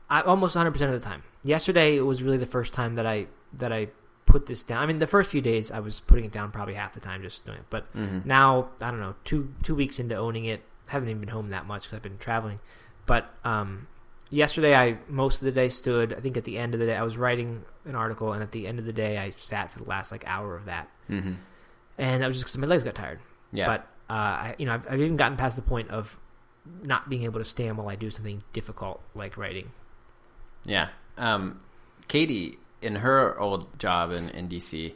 I 0.10 0.22
almost 0.22 0.56
100 0.56 0.72
percent 0.72 0.94
of 0.94 1.02
the 1.02 1.06
time. 1.08 1.24
Yesterday 1.44 1.98
it 1.98 2.02
was 2.02 2.22
really 2.22 2.38
the 2.38 2.46
first 2.46 2.72
time 2.72 2.96
that 2.96 3.08
I 3.08 3.28
that 3.58 3.74
I 3.74 3.88
put 4.28 4.46
this 4.46 4.62
down. 4.64 4.78
I 4.82 4.86
mean, 4.86 5.00
the 5.00 5.08
first 5.08 5.32
few 5.32 5.42
days 5.42 5.72
I 5.72 5.80
was 5.80 6.00
putting 6.02 6.26
it 6.26 6.32
down 6.32 6.52
probably 6.52 6.76
half 6.76 6.94
the 6.94 7.00
time 7.00 7.22
just 7.24 7.46
doing 7.46 7.58
it, 7.58 7.66
but 7.72 7.86
hmm 7.94 8.20
now 8.26 8.70
I 8.80 8.92
don't 8.92 9.00
know 9.00 9.16
two 9.26 9.54
two 9.64 9.74
weeks 9.76 9.98
into 10.00 10.16
owning 10.16 10.46
it, 10.46 10.62
haven't 10.88 11.10
even 11.10 11.20
been 11.22 11.30
home 11.30 11.50
that 11.50 11.66
much 11.66 11.84
because 11.84 11.96
I've 11.98 12.04
been 12.04 12.18
traveling. 12.18 12.60
But 13.06 13.30
um, 13.44 13.88
yesterday 14.30 14.76
I 14.76 14.98
most 15.08 15.42
of 15.42 15.46
the 15.46 15.52
day 15.52 15.70
stood. 15.70 16.14
I 16.14 16.20
think 16.20 16.38
at 16.38 16.44
the 16.44 16.58
end 16.58 16.74
of 16.74 16.80
the 16.80 16.86
day 16.86 16.96
I 16.96 17.04
was 17.04 17.18
writing 17.18 17.64
an 17.86 17.96
article, 17.96 18.34
and 18.34 18.42
at 18.44 18.52
the 18.52 18.68
end 18.68 18.80
of 18.80 18.86
the 18.86 18.94
day 18.94 19.18
I 19.18 19.32
sat 19.38 19.72
for 19.72 19.80
the 19.80 19.90
last 19.90 20.12
like 20.12 20.24
hour 20.28 20.56
of 20.56 20.66
that, 20.66 20.90
hmm 21.08 21.34
and 21.98 22.24
that 22.24 22.28
was 22.28 22.38
just 22.38 22.46
because 22.46 22.58
my 22.58 22.68
legs 22.68 22.84
got 22.84 22.96
tired. 22.96 23.20
Yeah. 23.52 23.68
But 23.68 23.80
uh, 24.10 24.14
I, 24.14 24.56
you 24.58 24.66
know, 24.66 24.74
I've, 24.74 24.88
I've 24.90 25.00
even 25.02 25.16
gotten 25.18 25.38
past 25.38 25.56
the 25.56 25.62
point 25.62 25.92
of 25.92 26.18
not 26.82 27.10
being 27.10 27.24
able 27.24 27.40
to 27.40 27.46
stand 27.46 27.78
while 27.78 27.88
I 27.90 27.96
do 27.96 28.10
something 28.10 28.42
difficult 28.52 29.02
like 29.14 29.38
writing. 29.38 29.70
Yeah. 30.66 30.88
Um, 31.18 31.60
Katie, 32.08 32.58
in 32.82 32.96
her 32.96 33.40
old 33.40 33.78
job 33.80 34.12
in, 34.12 34.30
in 34.30 34.48
DC, 34.50 34.94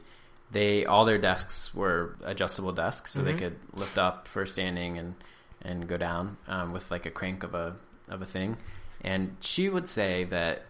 they 0.52 0.86
all 0.86 1.06
their 1.06 1.18
desks 1.18 1.74
were 1.74 2.16
adjustable 2.24 2.72
desks, 2.72 3.12
so 3.14 3.22
they 3.22 3.34
Mhm. 3.34 3.38
could 3.38 3.58
lift 3.74 3.98
up 3.98 4.28
for 4.28 4.46
standing 4.46 4.98
and 4.98 5.16
and 5.62 5.88
go 5.88 5.98
down 5.98 6.38
um, 6.48 6.72
with 6.74 6.90
like 6.92 7.06
a 7.06 7.12
crank 7.12 7.44
of 7.44 7.54
a 7.56 7.76
of 8.10 8.22
a 8.22 8.26
thing. 8.26 8.58
And 9.02 9.36
she 9.42 9.70
would 9.70 9.88
say 9.88 10.24
that 10.26 10.64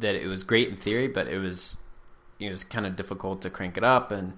that 0.00 0.14
it 0.14 0.26
was 0.26 0.44
great 0.44 0.68
in 0.68 0.76
theory, 0.76 1.08
but 1.08 1.26
it 1.28 1.38
was 1.38 1.76
it 2.40 2.50
was 2.50 2.64
kind 2.64 2.86
of 2.86 2.96
difficult 2.96 3.42
to 3.42 3.50
crank 3.50 3.76
it 3.76 3.84
up, 3.84 4.10
and 4.10 4.34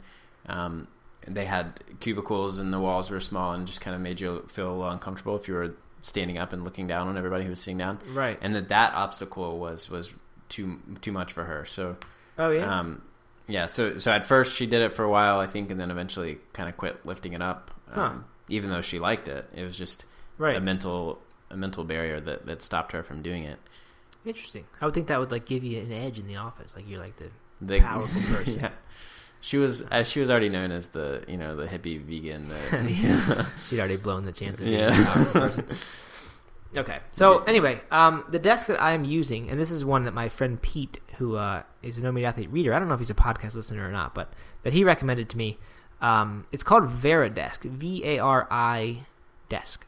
um, 0.47 0.89
they 1.27 1.47
had 1.47 1.81
cubicles 2.01 2.59
and 2.59 2.73
the 2.73 2.79
walls 2.81 3.11
were 3.11 3.21
small 3.21 3.53
and 3.53 3.67
just 3.67 3.81
kind 3.81 3.95
of 3.97 4.03
made 4.03 4.21
you 4.21 4.45
feel 4.49 4.69
a 4.69 4.75
little 4.75 4.89
uncomfortable 4.91 5.37
if 5.37 5.49
you 5.49 5.55
were 5.55 5.75
standing 6.03 6.37
up 6.37 6.53
and 6.53 6.65
looking 6.65 6.87
down 6.87 7.09
on 7.09 7.17
everybody 7.17 7.45
who 7.45 7.51
was 7.51 7.61
sitting 7.61 7.79
down 7.79 7.99
Right. 8.13 8.39
and 8.43 8.55
that 8.55 8.69
that 8.69 8.93
obstacle 8.93 9.59
was 9.59 9.89
was 9.89 10.11
too 10.51 10.79
too 11.01 11.13
much 11.13 11.33
for 11.33 11.45
her. 11.45 11.65
So 11.65 11.97
Oh 12.39 12.51
yeah. 12.51 12.79
um, 12.81 13.01
yeah, 13.49 13.67
so 13.67 13.97
so 13.97 14.11
at 14.11 14.27
first 14.27 14.55
she 14.55 14.67
did 14.67 14.83
it 14.83 14.93
for 14.93 15.03
a 15.03 15.09
while, 15.09 15.41
I 15.41 15.47
think, 15.47 15.71
and 15.71 15.81
then 15.81 15.91
eventually 15.91 16.39
kind 16.53 16.69
of 16.69 16.77
quit 16.77 17.07
lifting 17.07 17.33
it 17.33 17.41
up. 17.41 17.71
Um, 17.91 17.95
Huh. 17.95 18.19
Even 18.49 18.71
though 18.71 18.81
she 18.83 18.99
liked 18.99 19.29
it, 19.29 19.49
it 19.55 19.65
was 19.65 19.77
just 19.77 20.07
right. 20.39 20.57
a 20.57 20.61
mental 20.61 21.21
a 21.51 21.57
mental 21.57 21.85
barrier 21.85 22.21
that 22.21 22.47
that 22.47 22.63
stopped 22.63 22.93
her 22.93 23.03
from 23.03 23.23
doing 23.23 23.45
it. 23.45 23.59
Interesting. 24.27 24.65
I 24.81 24.87
would 24.87 24.95
think 24.95 25.07
that 25.09 25.21
would 25.21 25.31
like 25.33 25.45
give 25.47 25.65
you 25.65 25.81
an 25.81 25.93
edge 25.93 26.19
in 26.19 26.27
the 26.27 26.37
office. 26.37 26.75
Like 26.77 26.89
you're 26.89 27.01
like 27.01 27.17
the 27.17 27.29
The, 27.61 27.81
Powerful 27.83 28.23
person. 28.23 28.61
yeah. 28.61 28.71
She 29.41 29.59
was 29.59 29.83
uh, 29.91 30.03
she 30.05 30.21
was 30.21 30.31
already 30.31 30.49
known 30.49 30.73
as 30.73 30.89
the 30.89 31.23
you 31.29 31.37
know 31.37 31.55
the 31.57 31.67
hippie 31.67 32.01
vegan. 32.01 32.51
Uh, 32.51 32.87
Yeah. 32.89 33.47
she'd 33.69 33.79
already 33.79 33.97
blown 33.97 34.25
the 34.25 34.33
chance 34.33 34.59
of 34.59 34.65
being 34.67 34.79
Yeah. 34.79 35.01
a 35.01 35.05
powerful 35.05 35.41
person. 35.41 35.67
Okay. 36.77 36.99
So 37.13 37.39
anyway, 37.45 37.81
um, 37.93 38.25
the 38.31 38.39
desk 38.41 38.67
that 38.67 38.83
I'm 38.83 39.05
using, 39.05 39.49
and 39.49 39.61
this 39.61 39.71
is 39.71 39.85
one 39.85 40.07
that 40.07 40.15
my 40.15 40.29
friend 40.29 40.61
Pete, 40.61 40.99
who 41.19 41.37
uh, 41.37 41.63
is 41.85 41.99
a 41.99 42.01
No 42.01 42.11
Meat 42.11 42.25
Athlete 42.25 42.51
reader, 42.51 42.75
I 42.75 42.79
don't 42.81 42.89
know 42.89 42.95
if 42.95 43.01
he's 43.01 43.11
a 43.11 43.15
podcast 43.15 43.55
listener 43.55 43.87
or 43.89 43.93
not, 43.93 44.13
but 44.15 44.33
that 44.65 44.73
he 44.73 44.83
recommended 44.83 45.29
to 45.31 45.37
me. 45.37 45.59
Um, 46.05 46.47
it's 46.53 46.63
called 46.63 46.85
Varidesk, 47.03 47.63
V 47.63 48.05
A 48.05 48.19
R 48.19 48.47
I 48.51 49.07
Desk, 49.49 49.87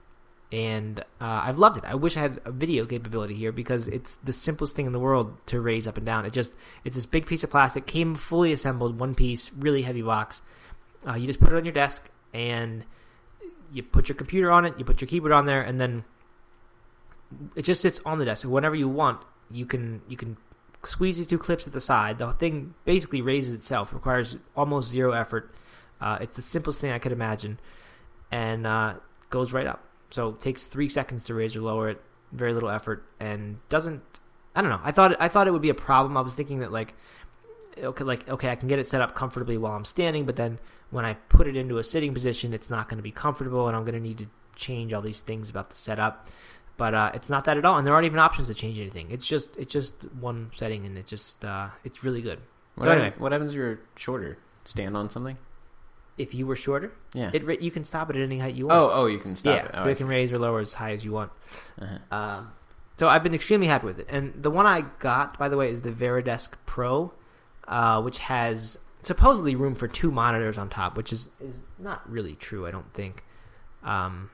and 0.50 1.00
uh, 1.20 1.42
I've 1.46 1.59
loved 1.59 1.76
it. 1.76 1.85
I 1.85 1.94
wish 1.94 2.16
I 2.16 2.20
had 2.20 2.40
a 2.46 2.52
video 2.52 2.87
capability 2.87 3.35
here 3.35 3.52
because 3.52 3.87
it's 3.88 4.14
the 4.24 4.33
simplest 4.33 4.74
thing 4.74 4.87
in 4.87 4.92
the 4.92 4.98
world 4.98 5.37
to 5.48 5.61
raise 5.61 5.87
up 5.87 5.98
and 5.98 6.07
down. 6.07 6.24
It 6.24 6.33
just 6.33 6.52
it's 6.85 6.94
this 6.94 7.05
big 7.05 7.26
piece 7.26 7.44
of 7.44 7.50
plastic, 7.50 7.87
came 7.87 8.14
fully 8.14 8.50
assembled, 8.50 8.98
one 8.98 9.14
piece, 9.14 9.50
really 9.52 9.83
heavy 9.83 10.00
box. 10.00 10.40
Uh, 11.07 11.16
you 11.16 11.26
just 11.26 11.38
put 11.38 11.52
it 11.52 11.57
on 11.57 11.66
your 11.66 11.74
desk 11.74 12.09
and 12.33 12.85
you 13.70 13.83
put 13.83 14.09
your 14.09 14.16
computer 14.16 14.50
on 14.50 14.64
it, 14.64 14.79
you 14.79 14.87
put 14.87 15.02
your 15.02 15.09
keyboard 15.09 15.33
on 15.33 15.44
there, 15.44 15.61
and 15.61 15.79
then 15.79 16.05
it 17.55 17.66
just 17.66 17.83
sits 17.83 18.00
on 18.07 18.18
the 18.18 18.24
desk. 18.24 18.40
So 18.40 18.48
whenever 18.48 18.74
you 18.74 18.88
want, 18.88 19.20
you 19.50 19.66
can 19.66 20.00
you 20.09 20.16
can 20.16 20.38
squeeze 20.83 21.18
these 21.18 21.26
two 21.26 21.38
clips 21.46 21.66
at 21.66 21.74
the 21.74 21.81
side. 21.81 22.16
The 22.16 22.33
thing 22.33 22.72
basically 22.87 23.20
raises 23.20 23.55
itself. 23.55 23.92
Requires 23.92 24.38
almost 24.57 24.88
zero 24.88 25.12
effort. 25.12 25.52
Uh, 26.01 26.19
it's 26.21 26.37
the 26.37 26.43
simplest 26.43 26.81
thing 26.81 26.93
I 26.93 26.99
could 26.99 27.13
imagine, 27.13 27.59
and 28.31 28.67
uh, 28.67 28.95
goes 29.31 29.53
right 29.53 29.67
up. 29.67 29.83
So 30.11 30.31
it 30.31 30.41
takes 30.41 30.65
three 30.65 30.89
seconds 30.89 31.25
to 31.25 31.35
raise 31.35 31.57
or 31.57 31.61
lower 31.61 31.89
it. 31.89 32.01
Very 32.33 32.53
little 32.53 32.71
effort, 32.71 33.05
and 33.21 33.59
doesn't. 33.69 34.03
I 34.55 34.61
don't 34.61 34.71
know. 34.71 34.81
I 34.83 34.93
thought 34.93 35.17
I 35.21 35.29
thought 35.29 35.47
it 35.47 35.53
would 35.53 35.63
be 35.63 35.71
a 35.71 35.75
problem. 35.75 36.17
I 36.17 36.21
was 36.21 36.35
thinking 36.35 36.59
that 36.61 36.73
like 36.73 36.95
okay, 37.79 38.05
like 38.05 38.29
okay, 38.29 38.51
I 38.51 38.57
can 38.57 38.69
get 38.69 38.79
it 38.79 38.89
set 38.89 39.01
up 39.01 39.15
comfortably 39.15 39.57
while 39.57 39.73
I'm 39.73 39.85
standing, 39.85 40.25
but 40.27 40.37
then 40.37 40.59
when 40.91 41.05
I 41.05 41.15
put 41.15 41.47
it 41.47 41.57
into 41.57 41.79
a 41.79 41.85
sitting 41.85 42.15
position, 42.15 42.53
it's 42.53 42.71
not 42.71 42.89
going 42.89 42.99
to 42.99 43.03
be 43.03 43.11
comfortable, 43.11 43.67
and 43.69 43.77
I'm 43.77 43.85
going 43.85 43.95
to 43.95 44.01
need 44.01 44.19
to 44.19 44.27
change 44.55 44.93
all 44.93 45.03
these 45.03 45.21
things 45.21 45.51
about 45.51 45.71
the 45.71 45.77
setup. 45.77 46.29
But 46.77 46.95
uh, 46.95 47.11
it's 47.15 47.31
not 47.31 47.45
that 47.45 47.57
at 47.57 47.65
all, 47.65 47.79
and 47.79 47.87
there 47.87 47.95
aren't 47.95 48.07
even 48.07 48.19
options 48.19 48.49
to 48.49 48.55
change 48.55 48.79
anything. 48.79 49.11
It's 49.11 49.27
just 49.27 49.57
it's 49.57 49.73
just 49.73 49.95
one 50.21 50.51
setting, 50.55 50.85
and 50.85 50.99
it 50.99 51.07
just 51.07 51.45
uh, 51.45 51.69
it's 51.85 52.05
really 52.05 52.23
good. 52.23 52.41
what, 52.75 52.85
So 52.85 52.91
anyway. 52.91 53.15
what 53.19 53.33
happens 53.33 53.53
if 53.53 53.57
you're 53.57 53.81
shorter? 53.97 54.39
Stand 54.65 54.97
on 54.97 55.09
something? 55.11 55.39
If 56.18 56.35
you 56.35 56.46
were 56.46 56.57
shorter, 56.57 56.92
Yeah. 57.12 57.31
it 57.33 57.61
you 57.61 57.70
can 57.70 57.85
stop 57.85 58.09
it 58.11 58.16
at 58.16 58.22
any 58.22 58.38
height 58.38 58.55
you 58.55 58.66
want. 58.66 58.79
oh, 58.79 58.90
oh, 58.92 59.07
you 59.07 59.18
can 59.18 59.37
stop 59.37 59.55
yeah, 59.55 59.64
it. 59.66 59.70
Oh, 59.74 59.83
so 59.83 59.88
I 59.88 59.90
it 59.90 59.98
can 59.98 60.09
raise 60.09 60.33
or 60.33 60.38
lower 60.38 60.61
as 60.61 60.72
high 60.74 60.92
as 60.92 61.05
you 61.05 61.12
want. 61.12 61.31
Uh-huh. 61.81 62.16
Um, 62.16 62.52
so 62.98 63.09
I've 63.09 63.22
been 63.22 63.35
extremely 63.35 63.66
happy 63.66 63.87
with 63.87 63.98
it. 63.98 64.07
And 64.09 64.42
the 64.42 64.50
one 64.50 64.64
I 64.64 64.85
got, 64.98 65.38
by 65.38 65.48
the 65.48 65.57
way, 65.57 65.70
is 65.70 65.83
the 65.83 65.90
Varidesk 65.90 66.50
Pro, 66.64 67.12
uh, 67.68 68.00
which 68.00 68.18
has 68.20 68.79
supposedly 69.02 69.55
room 69.55 69.74
for 69.74 69.87
two 69.87 70.11
monitors 70.11 70.57
on 70.57 70.70
top, 70.70 70.96
which 70.96 71.12
is, 71.12 71.29
is 71.40 71.57
not 71.79 72.09
really 72.11 72.35
true, 72.35 72.66
I 72.66 72.70
don't 72.70 72.92
think. 72.94 73.22
Um, 73.85 74.31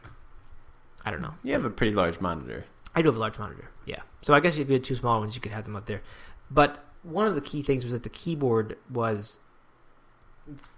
I 1.04 1.10
don't 1.10 1.22
know. 1.22 1.34
You 1.42 1.52
have 1.54 1.64
a 1.64 1.70
pretty 1.70 1.92
large 1.92 2.20
monitor. 2.20 2.64
I 2.94 3.02
do 3.02 3.08
have 3.08 3.16
a 3.16 3.20
large 3.20 3.38
monitor, 3.38 3.70
yeah. 3.86 4.00
So 4.22 4.34
I 4.34 4.40
guess 4.40 4.56
if 4.56 4.68
you 4.68 4.74
had 4.74 4.84
two 4.84 4.94
small 4.94 5.20
ones, 5.20 5.34
you 5.34 5.40
could 5.40 5.52
have 5.52 5.64
them 5.64 5.74
up 5.74 5.86
there. 5.86 6.02
But 6.50 6.84
one 7.02 7.26
of 7.26 7.34
the 7.34 7.40
key 7.40 7.62
things 7.62 7.84
was 7.84 7.92
that 7.92 8.02
the 8.02 8.08
keyboard 8.08 8.76
was 8.90 9.38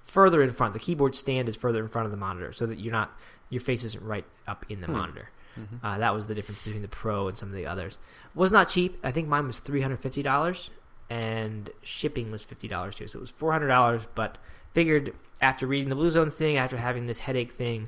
further 0.04 0.42
in 0.42 0.52
front. 0.52 0.72
The 0.72 0.78
keyboard 0.78 1.14
stand 1.14 1.48
is 1.48 1.56
further 1.56 1.82
in 1.82 1.88
front 1.88 2.06
of 2.06 2.10
the 2.10 2.16
monitor, 2.16 2.52
so 2.52 2.66
that 2.66 2.78
you're 2.78 2.92
not 2.92 3.10
your 3.50 3.60
face 3.60 3.84
isn't 3.84 4.02
right 4.02 4.24
up 4.46 4.64
in 4.68 4.80
the 4.80 4.86
Hmm. 4.86 4.92
monitor. 4.94 5.28
Mhm. 5.56 5.78
Uh, 5.82 5.98
that 5.98 6.14
was 6.14 6.26
the 6.26 6.34
difference 6.34 6.64
between 6.64 6.82
the 6.82 6.88
Pro 6.88 7.28
and 7.28 7.38
some 7.38 7.48
of 7.50 7.54
the 7.54 7.66
others. 7.66 7.96
Was 8.34 8.50
not 8.50 8.68
cheap. 8.68 8.98
I 9.04 9.12
think 9.12 9.28
mine 9.28 9.46
was 9.46 9.58
three 9.60 9.80
hundred 9.82 10.00
fifty 10.00 10.22
dollars, 10.22 10.70
and 11.10 11.70
shipping 11.82 12.30
was 12.32 12.42
fifty 12.42 12.66
dollars 12.68 12.96
too. 12.96 13.06
So 13.06 13.18
it 13.18 13.20
was 13.20 13.30
four 13.30 13.52
hundred 13.52 13.68
dollars. 13.68 14.02
But 14.14 14.38
figured 14.72 15.14
after 15.40 15.66
reading 15.66 15.88
the 15.90 15.94
Blue 15.94 16.10
Zones 16.10 16.34
thing, 16.34 16.56
after 16.56 16.76
having 16.76 17.06
this 17.06 17.18
headache 17.20 17.52
thing, 17.52 17.86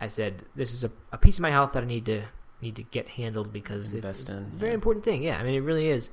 I 0.00 0.08
said 0.08 0.42
this 0.54 0.72
is 0.72 0.84
a, 0.84 0.90
a 1.12 1.18
piece 1.18 1.36
of 1.38 1.42
my 1.42 1.50
health 1.50 1.72
that 1.72 1.82
I 1.82 1.86
need 1.86 2.06
to 2.06 2.22
need 2.60 2.76
to 2.76 2.82
get 2.84 3.08
handled 3.08 3.52
because 3.52 3.86
it's 3.86 3.94
Invest 3.94 4.28
a 4.28 4.46
very 4.54 4.70
yeah. 4.70 4.74
important 4.74 5.04
thing. 5.04 5.22
Yeah, 5.22 5.38
I 5.38 5.42
mean 5.42 5.54
it 5.54 5.60
really 5.64 5.88
is, 5.88 6.10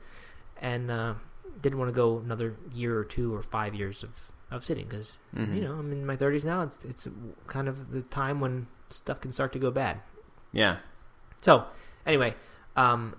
and 0.62 0.90
uh, 0.90 1.14
didn't 1.62 1.78
want 1.78 1.90
to 1.90 1.96
go 1.96 2.18
another 2.20 2.56
year 2.74 2.98
or 2.98 3.04
two 3.04 3.36
or 3.36 3.44
five 3.44 3.76
years 3.76 4.02
of 4.04 4.10
of 4.52 4.64
sitting 4.64 4.86
because 4.88 5.20
Mhm. 5.36 5.56
you 5.56 5.62
know 5.62 5.74
I'm 5.74 5.92
in 5.92 6.06
my 6.06 6.16
thirties 6.16 6.44
now. 6.46 6.62
It's 6.64 6.84
it's 6.86 7.08
kind 7.48 7.68
of 7.68 7.92
the 7.92 8.02
time 8.04 8.40
when 8.40 8.68
stuff 8.90 9.20
can 9.22 9.32
start 9.32 9.52
to 9.54 9.60
go 9.60 9.72
bad. 9.72 10.00
Yeah. 10.54 10.78
So, 11.42 11.66
anyway, 12.06 12.36
um, 12.76 13.16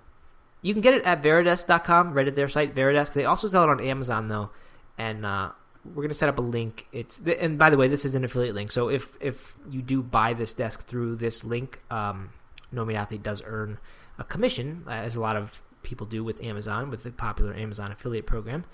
you 0.61 0.73
can 0.73 0.81
get 0.81 0.93
it 0.93 1.03
at 1.03 1.21
Varidesk.com, 1.23 2.13
right 2.13 2.27
at 2.27 2.35
their 2.35 2.49
site, 2.49 2.75
Varidesk. 2.75 3.13
They 3.13 3.25
also 3.25 3.47
sell 3.47 3.63
it 3.63 3.69
on 3.69 3.79
Amazon, 3.79 4.27
though. 4.27 4.49
And 4.97 5.25
uh, 5.25 5.51
we're 5.85 6.03
gonna 6.03 6.13
set 6.13 6.27
up 6.27 6.37
a 6.37 6.41
link. 6.41 6.87
It's 6.91 7.19
and 7.39 7.57
by 7.57 7.69
the 7.69 7.77
way, 7.77 7.87
this 7.87 8.03
is 8.03 8.15
an 8.15 8.23
affiliate 8.25 8.55
link. 8.55 8.71
So 8.71 8.89
if 8.89 9.15
if 9.21 9.55
you 9.69 9.81
do 9.81 10.01
buy 10.01 10.33
this 10.33 10.53
desk 10.53 10.85
through 10.85 11.15
this 11.17 11.43
link, 11.43 11.79
um, 11.89 12.31
No 12.71 12.83
Meat 12.83 12.95
Athlete 12.97 13.23
does 13.23 13.41
earn 13.45 13.77
a 14.17 14.23
commission, 14.25 14.83
as 14.89 15.15
a 15.15 15.21
lot 15.21 15.37
of 15.37 15.61
people 15.81 16.05
do 16.05 16.23
with 16.25 16.43
Amazon 16.43 16.89
with 16.89 17.03
the 17.03 17.11
popular 17.11 17.53
Amazon 17.53 17.91
affiliate 17.91 18.25
program. 18.25 18.65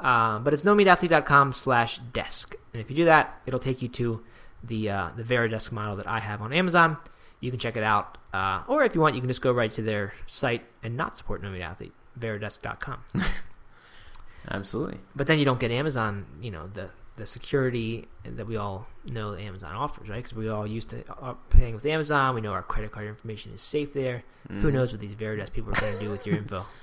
Uh, 0.00 0.38
but 0.38 0.52
it's 0.52 0.62
nomeatathlete.com 0.62 1.52
slash 1.52 1.98
desk. 2.12 2.54
And 2.72 2.80
if 2.80 2.90
you 2.90 2.96
do 2.96 3.04
that, 3.04 3.40
it'll 3.46 3.60
take 3.60 3.82
you 3.82 3.88
to 3.88 4.22
the 4.64 4.90
uh, 4.90 5.10
the 5.16 5.22
Varidesk 5.22 5.72
model 5.72 5.96
that 5.96 6.06
I 6.06 6.20
have 6.20 6.42
on 6.42 6.52
Amazon. 6.52 6.96
You 7.40 7.50
can 7.50 7.60
check 7.60 7.76
it 7.76 7.82
out. 7.82 8.18
Uh, 8.32 8.62
or 8.68 8.84
if 8.84 8.94
you 8.94 9.00
want, 9.00 9.14
you 9.14 9.20
can 9.20 9.28
just 9.28 9.42
go 9.42 9.52
right 9.52 9.72
to 9.74 9.82
their 9.82 10.12
site 10.26 10.62
and 10.82 10.96
not 10.96 11.16
support 11.16 11.42
No 11.42 11.50
Meat 11.50 11.62
Athlete, 11.62 11.92
varidesk.com. 12.18 13.04
Absolutely. 14.50 14.98
But 15.14 15.26
then 15.26 15.38
you 15.38 15.44
don't 15.44 15.60
get 15.60 15.70
Amazon, 15.70 16.26
you 16.40 16.50
know, 16.50 16.66
the 16.66 16.90
the 17.16 17.26
security 17.26 18.08
that 18.24 18.46
we 18.46 18.56
all 18.56 18.86
know 19.04 19.34
Amazon 19.34 19.74
offers, 19.74 20.08
right? 20.08 20.16
Because 20.22 20.34
we're 20.34 20.52
all 20.52 20.66
used 20.66 20.90
to 20.90 21.04
uh, 21.20 21.34
paying 21.50 21.74
with 21.74 21.84
Amazon. 21.84 22.34
We 22.34 22.40
know 22.40 22.52
our 22.52 22.62
credit 22.62 22.92
card 22.92 23.06
information 23.06 23.52
is 23.52 23.60
safe 23.60 23.92
there. 23.92 24.22
Mm-hmm. 24.48 24.62
Who 24.62 24.70
knows 24.70 24.92
what 24.92 25.00
these 25.00 25.14
Varidesk 25.14 25.52
people 25.52 25.70
are 25.70 25.80
going 25.80 25.98
to 25.98 26.00
do 26.00 26.10
with 26.10 26.26
your 26.26 26.36
info? 26.36 26.64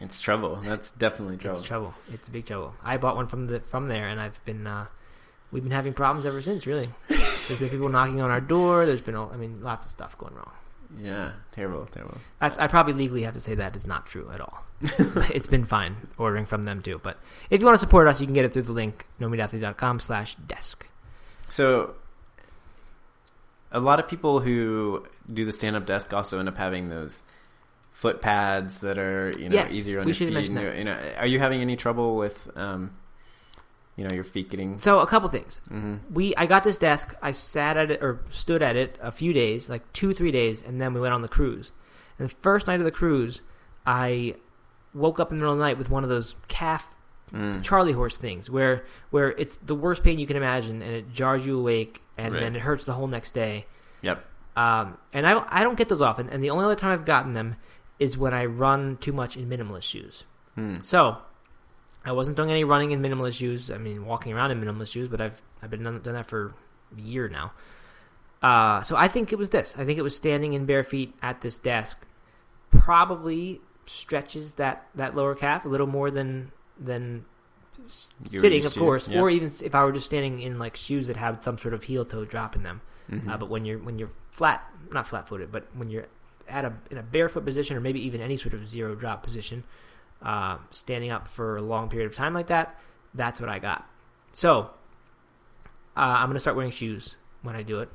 It's 0.00 0.20
trouble. 0.20 0.56
That's 0.62 0.90
definitely 0.90 1.36
trouble. 1.36 1.58
It's 1.58 1.66
trouble. 1.66 1.94
It's 2.12 2.28
big 2.28 2.46
trouble. 2.46 2.74
I 2.82 2.96
bought 2.96 3.16
one 3.16 3.26
from 3.26 3.46
the 3.46 3.60
from 3.60 3.88
there, 3.88 4.08
and 4.08 4.20
I've 4.20 4.42
been 4.44 4.66
uh, 4.66 4.86
we've 5.52 5.62
been 5.62 5.72
having 5.72 5.92
problems 5.92 6.26
ever 6.26 6.40
since. 6.42 6.66
Really, 6.66 6.88
there's 7.08 7.58
been 7.58 7.68
people 7.68 7.88
knocking 7.88 8.20
on 8.20 8.30
our 8.30 8.40
door. 8.40 8.86
There's 8.86 9.00
been, 9.00 9.16
I 9.16 9.36
mean, 9.36 9.62
lots 9.62 9.86
of 9.86 9.92
stuff 9.92 10.16
going 10.18 10.34
wrong. 10.34 10.52
Yeah, 10.98 11.32
terrible, 11.52 11.86
terrible. 11.86 12.18
I, 12.40 12.64
I 12.64 12.66
probably 12.66 12.94
legally 12.94 13.22
have 13.22 13.34
to 13.34 13.40
say 13.40 13.54
that 13.54 13.76
is 13.76 13.86
not 13.86 14.06
true 14.06 14.28
at 14.32 14.40
all. 14.40 14.64
it's 15.32 15.46
been 15.46 15.64
fine 15.64 16.08
ordering 16.18 16.46
from 16.46 16.64
them 16.64 16.82
too. 16.82 17.00
But 17.02 17.18
if 17.48 17.60
you 17.60 17.66
want 17.66 17.76
to 17.76 17.80
support 17.80 18.08
us, 18.08 18.20
you 18.20 18.26
can 18.26 18.34
get 18.34 18.44
it 18.44 18.52
through 18.52 18.62
the 18.62 18.72
link 18.72 19.06
nomeatathlete.com 19.20 20.00
slash 20.00 20.34
desk. 20.34 20.86
So, 21.48 21.94
a 23.72 23.80
lot 23.80 24.00
of 24.00 24.08
people 24.08 24.40
who 24.40 25.06
do 25.32 25.44
the 25.44 25.52
stand-up 25.52 25.86
desk 25.86 26.12
also 26.12 26.38
end 26.38 26.48
up 26.48 26.56
having 26.56 26.88
those 26.88 27.22
foot 27.92 28.22
pads 28.22 28.78
that 28.78 28.98
are 28.98 29.30
you 29.38 29.48
know 29.48 29.54
Yes, 29.54 29.72
easier 29.74 30.00
on 30.00 30.06
we 30.06 30.10
your 30.10 30.14
should 30.14 30.28
feet. 30.34 30.54
that. 30.54 30.76
you 30.78 30.84
know, 30.84 30.98
are 31.18 31.26
you 31.26 31.38
having 31.38 31.60
any 31.60 31.76
trouble 31.76 32.16
with 32.16 32.48
um, 32.56 32.96
you 33.96 34.06
know, 34.06 34.14
your 34.14 34.24
feet 34.24 34.48
getting? 34.50 34.78
So 34.78 35.00
a 35.00 35.06
couple 35.06 35.28
things. 35.28 35.60
hmm 35.68 35.96
We 36.12 36.34
I 36.36 36.46
got 36.46 36.64
this 36.64 36.78
desk. 36.78 37.14
I 37.22 37.32
sat 37.32 37.76
at 37.76 37.90
it 37.90 38.02
or 38.02 38.20
stood 38.30 38.62
at 38.62 38.76
it 38.76 38.96
a 39.02 39.12
few 39.12 39.32
days, 39.32 39.68
like 39.68 39.90
two 39.92 40.12
three 40.14 40.30
days, 40.32 40.62
and 40.62 40.80
then 40.80 40.94
we 40.94 41.00
went 41.00 41.12
on 41.12 41.22
the 41.22 41.28
cruise. 41.28 41.72
And 42.18 42.28
the 42.30 42.34
first 42.42 42.66
night 42.66 42.78
of 42.80 42.84
the 42.84 42.90
cruise, 42.90 43.40
I 43.86 44.34
woke 44.94 45.20
up 45.20 45.30
in 45.30 45.38
the 45.38 45.42
middle 45.42 45.52
of 45.52 45.58
the 45.58 45.64
night 45.64 45.78
with 45.78 45.90
one 45.90 46.02
of 46.04 46.10
those 46.10 46.34
calf 46.48 46.86
Mm. 47.32 47.62
Charlie 47.62 47.92
horse 47.92 48.16
things 48.16 48.50
where 48.50 48.84
where 49.10 49.30
it's 49.30 49.56
the 49.64 49.74
worst 49.76 50.02
pain 50.02 50.18
you 50.18 50.26
can 50.26 50.36
imagine, 50.36 50.82
and 50.82 50.92
it 50.92 51.12
jars 51.12 51.46
you 51.46 51.56
awake, 51.60 52.02
and 52.18 52.34
Right. 52.34 52.40
then 52.40 52.56
it 52.56 52.60
hurts 52.62 52.86
the 52.86 52.92
whole 52.92 53.06
next 53.06 53.34
day. 53.34 53.66
Yep. 54.02 54.24
Um, 54.56 54.98
and 55.12 55.24
I 55.24 55.44
I 55.48 55.62
don't 55.62 55.78
get 55.78 55.88
those 55.88 56.02
often, 56.02 56.28
and 56.28 56.42
the 56.42 56.50
only 56.50 56.64
other 56.64 56.74
time 56.74 56.90
I've 56.90 57.04
gotten 57.04 57.34
them 57.34 57.54
is 58.00 58.18
when 58.18 58.34
I 58.34 58.46
run 58.46 58.96
too 58.96 59.12
much 59.12 59.36
in 59.36 59.48
minimalist 59.48 59.84
shoes. 59.84 60.24
Mm. 60.56 60.84
So 60.84 61.18
I 62.04 62.12
wasn't 62.12 62.36
doing 62.36 62.50
any 62.50 62.64
running 62.64 62.90
in 62.90 63.00
minimalist 63.00 63.34
shoes. 63.34 63.70
I 63.70 63.78
mean, 63.78 64.06
walking 64.06 64.32
around 64.32 64.50
in 64.50 64.60
minimalist 64.60 64.90
shoes, 64.90 65.08
but 65.08 65.20
I've 65.20 65.42
I've 65.62 65.70
been 65.70 65.84
done, 65.84 66.00
done 66.02 66.14
that 66.14 66.26
for 66.26 66.54
a 66.96 67.00
year 67.00 67.28
now. 67.28 67.52
Uh, 68.42 68.82
so 68.82 68.96
I 68.96 69.06
think 69.06 69.32
it 69.32 69.38
was 69.38 69.50
this. 69.50 69.76
I 69.78 69.84
think 69.84 69.98
it 69.98 70.02
was 70.02 70.16
standing 70.16 70.54
in 70.54 70.64
bare 70.64 70.82
feet 70.82 71.14
at 71.22 71.42
this 71.42 71.58
desk. 71.58 72.06
Probably 72.70 73.60
stretches 73.84 74.54
that, 74.54 74.86
that 74.94 75.14
lower 75.14 75.34
calf 75.34 75.64
a 75.64 75.68
little 75.68 75.86
more 75.86 76.10
than 76.10 76.52
than 76.78 77.26
You're 78.30 78.40
sitting, 78.40 78.64
of 78.64 78.74
course, 78.74 79.08
yeah. 79.08 79.20
or 79.20 79.28
even 79.28 79.52
if 79.62 79.74
I 79.74 79.84
were 79.84 79.92
just 79.92 80.06
standing 80.06 80.40
in 80.40 80.58
like 80.58 80.76
shoes 80.76 81.08
that 81.08 81.16
had 81.16 81.44
some 81.44 81.58
sort 81.58 81.74
of 81.74 81.84
heel 81.84 82.06
toe 82.06 82.24
drop 82.24 82.56
in 82.56 82.62
them. 82.62 82.80
Mhm. 83.10 83.28
Uh, 83.28 83.36
but 83.36 83.50
when 83.50 83.66
you're 83.66 83.78
when 83.78 83.98
you're 83.98 84.12
flat, 84.30 84.64
not 84.90 85.06
flat 85.06 85.28
footed, 85.28 85.52
but 85.52 85.66
when 85.74 85.90
you're 85.90 86.06
at 86.50 86.64
a 86.64 86.72
in 86.90 86.98
a 86.98 87.02
barefoot 87.02 87.44
position 87.44 87.76
or 87.76 87.80
maybe 87.80 88.04
even 88.06 88.20
any 88.20 88.36
sort 88.36 88.54
of 88.54 88.68
zero 88.68 88.94
drop 88.94 89.22
position, 89.22 89.64
uh, 90.22 90.58
standing 90.70 91.10
up 91.10 91.28
for 91.28 91.56
a 91.56 91.62
long 91.62 91.88
period 91.88 92.06
of 92.10 92.16
time 92.16 92.34
like 92.34 92.48
that, 92.48 92.78
that's 93.14 93.40
what 93.40 93.48
I 93.48 93.58
got. 93.58 93.88
So 94.32 94.70
uh, 95.96 96.00
I'm 96.00 96.28
gonna 96.28 96.38
start 96.38 96.56
wearing 96.56 96.70
shoes 96.70 97.16
when 97.42 97.56
I 97.56 97.62
do 97.62 97.80
it, 97.80 97.88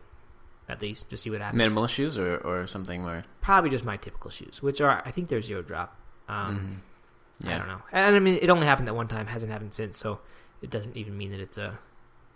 at 0.67 0.81
least 0.81 1.09
just 1.09 1.23
see 1.23 1.29
what 1.29 1.41
happens. 1.41 1.61
Minimalist 1.61 1.89
shoes 1.89 2.17
or, 2.17 2.37
or 2.37 2.67
something 2.67 3.03
where 3.03 3.23
Probably 3.41 3.69
just 3.69 3.85
my 3.85 3.97
typical 3.97 4.31
shoes, 4.31 4.61
which 4.61 4.81
are 4.81 5.01
I 5.05 5.11
think 5.11 5.29
they're 5.29 5.41
zero 5.41 5.61
drop. 5.61 5.95
Um, 6.27 6.81
Mhm. 7.43 7.49
I 7.53 7.57
don't 7.57 7.67
know, 7.67 7.81
and 7.91 8.15
I 8.15 8.19
mean 8.19 8.39
it 8.41 8.49
only 8.49 8.65
happened 8.65 8.87
that 8.87 8.93
one 8.95 9.07
time, 9.09 9.27
hasn't 9.27 9.51
happened 9.51 9.73
since, 9.73 9.97
so 9.97 10.19
it 10.61 10.69
doesn't 10.69 10.95
even 10.95 11.17
mean 11.17 11.31
that 11.31 11.39
it's 11.41 11.57
a 11.57 11.77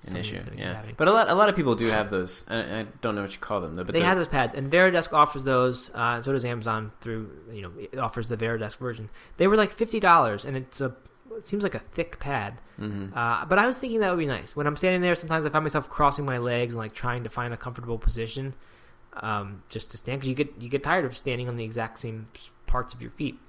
an 0.07 0.17
issue. 0.17 0.35
that's 0.35 0.43
gonna 0.45 0.55
keep 0.57 0.65
Yeah, 0.65 0.83
but 0.97 1.07
a 1.07 1.11
lot 1.11 1.29
a 1.29 1.35
lot 1.35 1.49
of 1.49 1.55
people 1.55 1.75
do 1.75 1.87
have 1.87 2.09
those. 2.09 2.45
I, 2.47 2.59
I 2.81 2.85
don't 3.01 3.15
know 3.15 3.21
what 3.21 3.33
you 3.33 3.39
call 3.39 3.61
them 3.61 3.75
though. 3.75 3.83
But 3.83 3.93
they 3.93 4.01
have 4.01 4.17
those 4.17 4.27
pads, 4.27 4.53
and 4.53 4.71
Varidesk 4.71 5.11
offers 5.13 5.43
those. 5.43 5.89
Uh, 5.93 6.13
and 6.15 6.25
so 6.25 6.31
does 6.31 6.45
Amazon 6.45 6.91
through 7.01 7.29
you 7.51 7.61
know 7.61 7.71
it 7.77 7.97
offers 7.97 8.29
the 8.29 8.37
Varidesk 8.37 8.77
version. 8.77 9.09
They 9.37 9.47
were 9.47 9.55
like 9.57 9.71
fifty 9.71 9.99
dollars, 9.99 10.45
and 10.45 10.55
it's 10.55 10.79
a 10.81 10.95
it 11.37 11.45
seems 11.45 11.63
like 11.63 11.75
a 11.75 11.79
thick 11.79 12.19
pad. 12.19 12.59
Mhm. 12.79 13.15
Uh, 13.15 13.45
but 13.45 13.59
I 13.59 13.67
was 13.67 13.77
thinking 13.77 13.99
that 13.99 14.09
would 14.09 14.19
be 14.19 14.25
nice. 14.25 14.55
When 14.55 14.67
I'm 14.67 14.75
standing 14.77 15.01
there, 15.01 15.15
sometimes 15.15 15.45
I 15.45 15.49
find 15.49 15.63
myself 15.63 15.89
crossing 15.89 16.25
my 16.25 16.37
legs 16.37 16.73
and 16.73 16.79
like 16.79 16.93
trying 16.93 17.23
to 17.23 17.29
find 17.29 17.53
a 17.53 17.57
comfortable 17.57 17.97
position, 17.97 18.55
um, 19.21 19.63
just 19.69 19.91
to 19.91 19.97
stand 19.97 20.19
because 20.19 20.29
you 20.29 20.35
get 20.35 20.53
you 20.59 20.69
get 20.69 20.83
tired 20.83 21.05
of 21.05 21.15
standing 21.15 21.47
on 21.47 21.55
the 21.57 21.63
exact 21.63 21.99
same 21.99 22.27
parts 22.67 22.93
of 22.93 23.01
your 23.01 23.11
feet. 23.11 23.39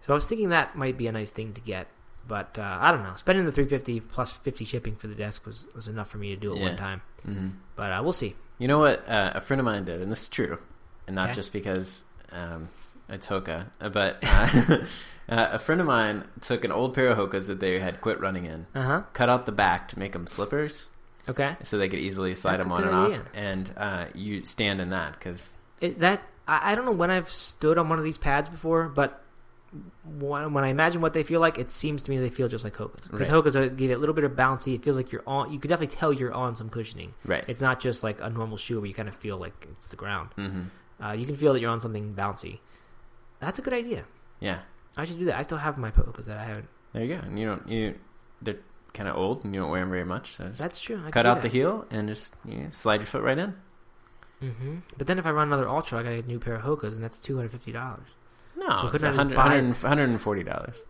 So 0.00 0.12
I 0.12 0.14
was 0.14 0.26
thinking 0.26 0.48
that 0.48 0.76
might 0.76 0.96
be 0.98 1.06
a 1.06 1.12
nice 1.12 1.30
thing 1.30 1.52
to 1.54 1.60
get. 1.60 1.86
But 2.32 2.58
uh, 2.58 2.78
I 2.80 2.90
don't 2.92 3.02
know. 3.02 3.12
Spending 3.16 3.44
the 3.44 3.52
three 3.52 3.66
fifty 3.66 4.00
plus 4.00 4.32
fifty 4.32 4.64
shipping 4.64 4.96
for 4.96 5.06
the 5.06 5.14
desk 5.14 5.44
was, 5.44 5.66
was 5.74 5.86
enough 5.86 6.08
for 6.08 6.16
me 6.16 6.30
to 6.34 6.40
do 6.40 6.54
it 6.54 6.56
Yeah. 6.56 6.68
one 6.68 6.76
time. 6.78 7.02
Mhm. 7.28 7.52
But 7.76 7.92
uh, 7.92 8.00
we'll 8.02 8.14
see. 8.14 8.34
You 8.56 8.68
know 8.68 8.78
what 8.78 9.06
uh, 9.06 9.32
a 9.34 9.40
friend 9.42 9.60
of 9.60 9.66
mine 9.66 9.84
did, 9.84 10.00
and 10.00 10.10
this 10.10 10.22
is 10.22 10.28
true, 10.30 10.58
and 11.06 11.14
not 11.14 11.34
just 11.34 11.52
because 11.52 12.04
um, 12.32 12.70
it's 13.10 13.26
Hoka, 13.26 13.66
but 13.92 14.16
uh, 14.22 14.78
uh, 15.28 15.48
a 15.52 15.58
friend 15.58 15.82
of 15.82 15.86
mine 15.86 16.24
took 16.40 16.64
an 16.64 16.72
old 16.72 16.94
pair 16.94 17.08
of 17.10 17.18
Hokas 17.18 17.48
that 17.48 17.60
they 17.60 17.78
had 17.78 18.00
quit 18.00 18.18
running 18.18 18.46
in, 18.46 18.66
Uh 18.74 18.82
huh. 18.82 19.02
cut 19.12 19.28
out 19.28 19.44
the 19.44 19.52
back 19.52 19.88
to 19.88 19.98
make 19.98 20.12
them 20.12 20.26
slippers, 20.26 20.88
Okay. 21.28 21.54
so 21.64 21.76
they 21.76 21.90
could 21.90 21.98
easily 22.00 22.34
slide 22.34 22.52
That's 22.52 22.62
them 22.64 22.72
on 22.72 22.84
and 22.84 22.94
off, 22.94 23.22
and 23.34 23.70
uh, 23.76 24.06
you 24.14 24.42
stand 24.46 24.80
in 24.80 24.88
that 24.90 25.18
because 25.18 25.58
that 25.80 26.22
I, 26.48 26.72
I 26.72 26.74
don't 26.76 26.86
know 26.86 26.92
when 26.92 27.10
I've 27.10 27.30
stood 27.30 27.76
on 27.76 27.90
one 27.90 27.98
of 27.98 28.04
these 28.06 28.16
pads 28.18 28.48
before, 28.48 28.88
but 28.88 29.21
when, 30.04 30.52
when 30.52 30.64
I 30.64 30.68
imagine 30.68 31.00
what 31.00 31.14
they 31.14 31.22
feel 31.22 31.40
like, 31.40 31.58
it 31.58 31.70
seems 31.70 32.02
to 32.02 32.10
me 32.10 32.18
they 32.18 32.28
feel 32.30 32.48
just 32.48 32.64
like 32.64 32.74
Hokas. 32.76 33.10
Because 33.10 33.30
Right. 33.30 33.44
Hokas 33.44 33.76
give 33.76 33.90
it 33.90 33.94
a 33.94 33.98
little 33.98 34.14
bit 34.14 34.24
of 34.24 34.32
bouncy. 34.32 34.74
It 34.74 34.82
feels 34.84 34.96
like 34.96 35.12
you're 35.12 35.22
on. 35.26 35.52
You 35.52 35.58
can 35.58 35.68
definitely 35.70 35.96
tell 35.96 36.12
you're 36.12 36.32
on 36.32 36.56
some 36.56 36.68
cushioning. 36.68 37.14
right, 37.24 37.44
It's 37.48 37.60
not 37.60 37.80
just 37.80 38.02
like 38.02 38.20
a 38.20 38.28
normal 38.28 38.56
shoe 38.58 38.78
where 38.80 38.86
you 38.86 38.94
kind 38.94 39.08
of 39.08 39.14
feel 39.16 39.38
like 39.38 39.66
it's 39.70 39.88
the 39.88 39.96
ground. 39.96 40.30
hmm 40.36 40.62
Uh, 41.02 41.12
you 41.12 41.26
can 41.26 41.34
feel 41.34 41.52
that 41.52 41.60
you're 41.60 41.70
on 41.70 41.80
something 41.80 42.14
bouncy. 42.14 42.60
That's 43.40 43.58
a 43.58 43.62
good 43.62 43.72
idea. 43.74 44.04
yeah, 44.40 44.60
I 44.96 45.04
should 45.04 45.18
do 45.18 45.24
that. 45.26 45.36
I 45.38 45.42
still 45.42 45.58
have 45.58 45.78
my 45.78 45.90
Hokas 45.90 46.26
that 46.26 46.38
I 46.38 46.44
haven't. 46.44 46.68
there 46.92 47.04
you 47.04 47.14
go. 47.16 47.20
And 47.26 47.38
you 47.38 47.46
don't 47.46 47.66
you 47.68 47.94
they're 48.42 48.58
kind 48.92 49.08
of 49.08 49.16
old 49.16 49.42
and 49.44 49.54
you 49.54 49.60
don't 49.62 49.70
wear 49.70 49.80
them 49.80 49.90
very 49.90 50.04
much, 50.04 50.36
so 50.36 50.50
That's 50.56 50.78
true. 50.78 51.00
I 51.04 51.10
cut 51.10 51.24
out 51.26 51.40
the 51.42 51.48
heel 51.48 51.86
and 51.90 52.08
just 52.08 52.36
you 52.44 52.58
know, 52.58 52.66
slide 52.70 53.00
your 53.00 53.06
foot 53.06 53.22
right 53.22 53.38
in. 53.38 53.54
hmm 54.40 54.76
But 54.98 55.06
then 55.06 55.18
if 55.18 55.24
I 55.26 55.30
run 55.30 55.48
another 55.48 55.68
Ultra, 55.68 56.00
I 56.00 56.02
got 56.02 56.12
a 56.12 56.22
new 56.22 56.38
pair 56.38 56.54
of 56.56 56.62
Hokas, 56.62 56.92
and 56.94 57.02
that's 57.02 57.18
two 57.18 57.36
hundred 57.36 57.52
fifty 57.52 57.72
dollars. 57.72 58.08
No, 58.56 58.66
So 58.68 58.72
it's 58.88 59.02
couldn't 59.02 59.06
I 59.20 59.24
just 59.24 59.36
100, 59.36 59.36
buy- 59.36 59.88
140 59.88 60.42
dollars. 60.44 60.82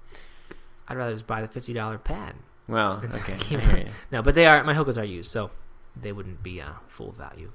I'd 0.88 0.96
rather 0.96 1.12
just 1.14 1.27
buy 1.27 1.40
the 1.42 1.48
fifty 1.48 1.72
dollar 1.72 1.98
pad. 1.98 2.35
Well, 2.68 3.03
okay, 3.14 3.35
I 3.35 3.37
hear 3.37 3.77
you. 3.79 3.87
No, 4.11 4.22
but 4.22 4.35
they 4.35 4.46
are 4.46 4.62
my 4.64 4.75
Hokas 4.75 4.96
are 4.96 5.05
used, 5.05 5.31
so 5.31 5.51
they 6.01 6.12
wouldn't 6.12 6.42
be 6.42 6.61
uh, 6.61 6.72
full 6.88 7.12
value. 7.12 7.53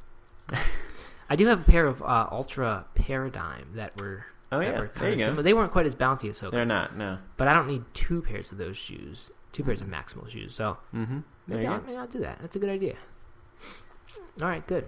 I 1.29 1.35
do 1.35 1.45
have 1.47 1.61
a 1.61 1.63
pair 1.71 1.85
of 1.87 2.01
uh, 2.01 2.27
Altra 2.31 2.85
Paradigm 2.95 3.69
that 3.75 3.99
were 4.01 4.25
Oh 4.51 4.59
that 4.59 4.65
yeah, 4.73 4.79
were 4.79 4.91
there 4.97 5.09
you 5.11 5.17
go. 5.17 5.41
They 5.41 5.53
weren't 5.53 5.71
quite 5.73 5.85
as 5.85 5.93
bouncy 5.95 6.29
as 6.29 6.39
Hoka, 6.39 6.51
They're 6.51 6.65
not. 6.65 6.95
No. 6.95 7.17
but 7.35 7.47
I 7.49 7.53
don't 7.53 7.67
need 7.67 7.83
two 7.93 8.21
pairs 8.21 8.51
of 8.53 8.57
those 8.57 8.77
shoes, 8.77 9.29
two 9.51 9.63
pairs 9.63 9.81
of 9.81 9.87
Maximal 9.87 10.29
shoes. 10.31 10.55
So 10.55 10.77
Mm-hmm. 10.95 11.19
Maybe 11.47 11.67
I'll, 11.67 11.81
maybe 11.81 11.97
I'll 11.97 12.07
do 12.07 12.19
that. 12.19 12.39
That's 12.41 12.55
a 12.55 12.59
good 12.59 12.69
idea. 12.69 12.95
All 14.41 14.47
right, 14.47 14.65
good. 14.67 14.85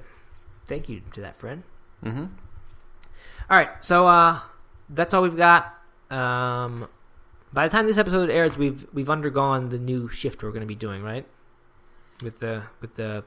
Thank 0.65 0.87
you 0.89 1.01
to 1.13 1.21
that 1.21 1.37
friend. 1.39 1.63
Mm-hmm. 2.03 2.25
All 3.49 3.57
right, 3.57 3.69
so 3.81 4.07
uh, 4.07 4.39
that's 4.89 5.13
all 5.13 5.21
we've 5.23 5.37
got. 5.37 5.73
Um, 6.09 6.87
by 7.53 7.67
the 7.67 7.71
time 7.71 7.87
this 7.87 7.97
episode 7.97 8.29
airs, 8.29 8.57
we've 8.57 8.85
we've 8.93 9.09
undergone 9.09 9.69
the 9.69 9.79
new 9.79 10.09
shift 10.09 10.43
we're 10.43 10.51
going 10.51 10.61
to 10.61 10.67
be 10.67 10.75
doing, 10.75 11.03
right? 11.03 11.25
With 12.23 12.39
the 12.39 12.63
with 12.81 12.95
the 12.95 13.23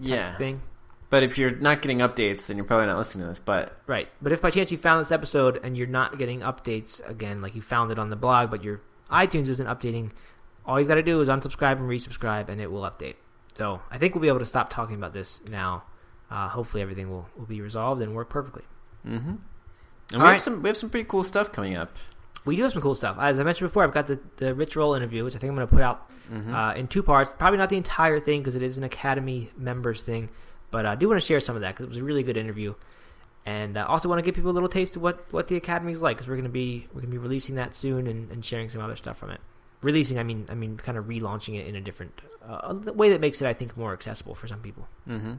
Yeah. 0.00 0.36
thing. 0.36 0.62
But 1.10 1.22
if 1.22 1.38
you're 1.38 1.56
not 1.56 1.80
getting 1.80 1.98
updates, 1.98 2.46
then 2.46 2.56
you're 2.58 2.66
probably 2.66 2.86
not 2.86 2.98
listening 2.98 3.24
to 3.24 3.28
this. 3.30 3.40
But 3.40 3.80
Right. 3.86 4.08
But 4.20 4.32
if 4.32 4.42
by 4.42 4.50
chance 4.50 4.70
you 4.70 4.76
found 4.78 5.00
this 5.00 5.10
episode 5.10 5.58
and 5.62 5.76
you're 5.76 5.86
not 5.86 6.18
getting 6.18 6.40
updates 6.40 7.00
again, 7.08 7.40
like 7.40 7.54
you 7.54 7.62
found 7.62 7.90
it 7.90 7.98
on 7.98 8.10
the 8.10 8.16
blog, 8.16 8.50
but 8.50 8.62
your 8.62 8.82
iTunes 9.10 9.48
isn't 9.48 9.66
updating, 9.66 10.10
all 10.66 10.78
you've 10.78 10.88
got 10.88 10.96
to 10.96 11.02
do 11.02 11.18
is 11.22 11.28
unsubscribe 11.28 11.78
and 11.78 11.88
resubscribe, 11.88 12.50
and 12.50 12.60
it 12.60 12.70
will 12.70 12.82
update. 12.82 13.14
So 13.54 13.80
I 13.90 13.96
think 13.96 14.14
we'll 14.14 14.20
be 14.22 14.28
able 14.28 14.38
to 14.40 14.44
stop 14.46 14.68
talking 14.70 14.96
about 14.96 15.14
this 15.14 15.40
now. 15.48 15.84
Uh, 16.30 16.48
hopefully, 16.48 16.82
everything 16.82 17.08
will, 17.10 17.26
will 17.38 17.46
be 17.46 17.62
resolved 17.62 18.02
and 18.02 18.14
work 18.14 18.28
perfectly. 18.28 18.64
mm-hmm. 19.06 19.36
And 20.12 20.22
we 20.22 20.26
All 20.26 20.32
have 20.32 20.40
some 20.42 20.62
we 20.62 20.68
have 20.68 20.76
some 20.76 20.90
pretty 20.90 21.06
cool 21.08 21.22
stuff 21.24 21.52
coming 21.52 21.76
up. 21.76 21.96
we 22.44 22.56
do 22.56 22.62
have 22.62 22.72
some 22.72 22.80
cool 22.82 22.94
stuff. 22.94 23.16
As 23.20 23.38
I 23.38 23.42
mentioned 23.42 23.68
before, 23.68 23.84
I've 23.84 23.92
got 23.92 24.06
the, 24.06 24.18
the 24.38 24.54
Rich 24.54 24.74
Roll 24.76 24.94
interview, 24.94 25.22
which 25.24 25.36
I 25.36 25.38
think 25.38 25.50
I'm 25.50 25.56
going 25.56 25.68
to 25.68 25.72
put 25.74 25.82
out 25.82 26.10
Mm-hmm. 26.30 26.54
uh, 26.54 26.74
in 26.74 26.88
two 26.88 27.02
parts. 27.02 27.32
Probably 27.38 27.56
not 27.56 27.70
the 27.70 27.78
entire 27.78 28.20
thing 28.20 28.42
because 28.42 28.54
it 28.54 28.60
is 28.62 28.76
an 28.76 28.84
Academy 28.84 29.50
members 29.56 30.02
thing, 30.02 30.28
but 30.70 30.84
I 30.84 30.94
do 30.94 31.08
want 31.08 31.18
to 31.18 31.26
share 31.26 31.40
some 31.40 31.56
of 31.56 31.62
that 31.62 31.70
because 31.74 31.84
it 31.84 31.88
was 31.88 31.96
a 31.96 32.04
really 32.04 32.22
good 32.22 32.36
interview. 32.36 32.74
And 33.46 33.78
uh, 33.78 33.86
also 33.88 34.10
want 34.10 34.18
to 34.18 34.22
give 34.22 34.34
people 34.34 34.50
a 34.50 34.52
little 34.52 34.68
taste 34.68 34.94
of 34.96 35.00
what, 35.00 35.24
what 35.32 35.48
the 35.48 35.56
Academy 35.56 35.90
is 35.90 36.02
like 36.02 36.18
because 36.18 36.28
we're 36.28 36.34
going 36.34 36.44
to 36.44 36.50
be 36.50 36.86
we're 36.92 37.00
going 37.00 37.10
to 37.10 37.12
be 37.12 37.16
releasing 37.16 37.54
that 37.54 37.74
soon 37.74 38.06
and, 38.06 38.30
and 38.30 38.44
sharing 38.44 38.68
some 38.68 38.82
other 38.82 38.94
stuff 38.94 39.16
from 39.16 39.30
it. 39.30 39.40
Releasing, 39.80 40.18
I 40.18 40.22
mean, 40.22 40.44
I 40.50 40.54
mean, 40.54 40.76
kind 40.76 40.98
of 40.98 41.06
relaunching 41.06 41.58
it 41.58 41.66
in 41.66 41.74
a 41.76 41.80
different 41.80 42.20
uh, 42.46 42.74
way 42.92 43.08
that 43.08 43.22
makes 43.22 43.40
it, 43.40 43.46
I 43.48 43.54
think, 43.54 43.74
more 43.74 43.94
accessible 43.94 44.34
for 44.34 44.46
some 44.48 44.60
people. 44.60 44.86
Mm-hmm. 45.08 45.32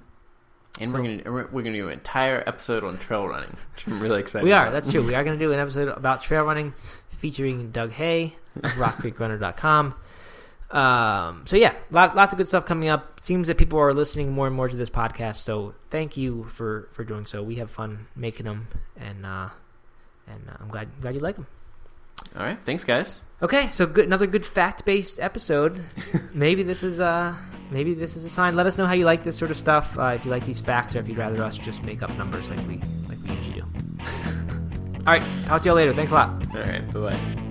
And 0.80 0.92
So- 0.92 0.98
we're 0.98 1.18
gonna 1.18 1.32
we're, 1.32 1.48
we're 1.52 1.62
gonna 1.64 1.78
do 1.78 1.88
an 1.88 1.94
entire 1.94 2.44
episode 2.48 2.84
on 2.84 2.98
trail 2.98 3.28
running. 3.28 3.56
I'm 3.88 4.00
really 4.00 4.20
excited. 4.22 4.46
We 4.46 4.52
are. 4.54 4.72
That's 4.72 4.90
true. 4.92 5.06
We 5.06 5.16
are 5.16 5.24
going 5.24 5.38
to 5.40 5.46
do 5.46 5.52
an 5.52 5.60
episode 5.60 5.90
about 5.90 6.22
trail 6.24 6.44
running 6.44 6.74
featuring 7.10 7.72
Doug 7.72 7.92
Hay 7.92 8.36
of 8.56 8.72
RockCreekRunner.com. 8.72 9.96
Um, 10.72 11.44
so 11.48 11.56
yeah, 11.56 11.74
lot, 11.90 12.16
lots 12.16 12.32
of 12.34 12.38
good 12.38 12.48
stuff 12.48 12.66
coming 12.66 12.90
up. 12.90 13.20
Seems 13.24 13.48
that 13.48 13.58
people 13.58 13.80
are 13.80 13.92
listening 13.94 14.32
more 14.32 14.46
and 14.48 14.56
more 14.56 14.68
to 14.70 14.76
this 14.76 14.90
podcast. 14.90 15.38
So 15.38 15.74
thank 15.90 16.16
you 16.16 16.44
for, 16.46 16.88
for 16.94 17.04
doing 17.04 17.26
so. 17.26 17.42
We 17.42 17.56
have 17.56 17.72
fun 17.72 18.06
making 18.16 18.46
them, 18.46 18.68
and 18.96 19.26
uh, 19.26 19.50
and 20.28 20.48
uh, 20.48 20.54
I'm 20.60 20.68
glad 20.70 20.90
glad 21.02 21.16
you 21.16 21.22
like 21.22 21.36
them. 21.38 21.48
All 22.38 22.46
right. 22.46 22.58
Thanks, 22.66 22.84
guys. 22.84 23.24
Okay, 23.42 23.70
so 23.72 23.86
good, 23.86 24.06
another 24.06 24.28
good 24.28 24.46
fact 24.46 24.86
based 24.86 25.20
episode. 25.20 25.84
maybe 26.34 26.64
this 26.64 26.84
is 26.84 27.00
uh 27.00 27.36
maybe 27.72 27.94
this 27.94 28.16
is 28.16 28.26
a 28.26 28.30
sign. 28.30 28.56
Let 28.56 28.68
us 28.68 28.78
know 28.78 28.86
how 28.86 28.94
you 28.94 29.06
like 29.06 29.24
this 29.24 29.38
sort 29.38 29.52
of 29.52 29.58
stuff. 29.58 29.98
Uh, 29.98 30.18
if 30.18 30.26
you 30.26 30.32
like 30.32 30.46
these 30.46 30.60
facts, 30.60 30.96
or 30.96 31.00
if 31.00 31.08
you'd 31.08 31.18
rather 31.18 31.42
us 31.44 31.58
just 31.58 31.84
make 31.84 32.04
up 32.04 32.16
numbers 32.18 32.50
like 32.50 32.60
we 32.68 32.82
like 33.08 33.18
we 33.24 33.34
usually 33.36 33.62
do. 33.62 33.62
All 35.08 35.14
right, 35.14 35.24
talk 35.46 35.62
to 35.64 35.68
y'all 35.70 35.76
later. 35.76 35.94
Thanks 35.94 36.12
a 36.12 36.16
lot. 36.16 36.30
All 36.54 36.62
right. 36.62 36.92
Bye 36.92 37.12
bye. 37.12 37.49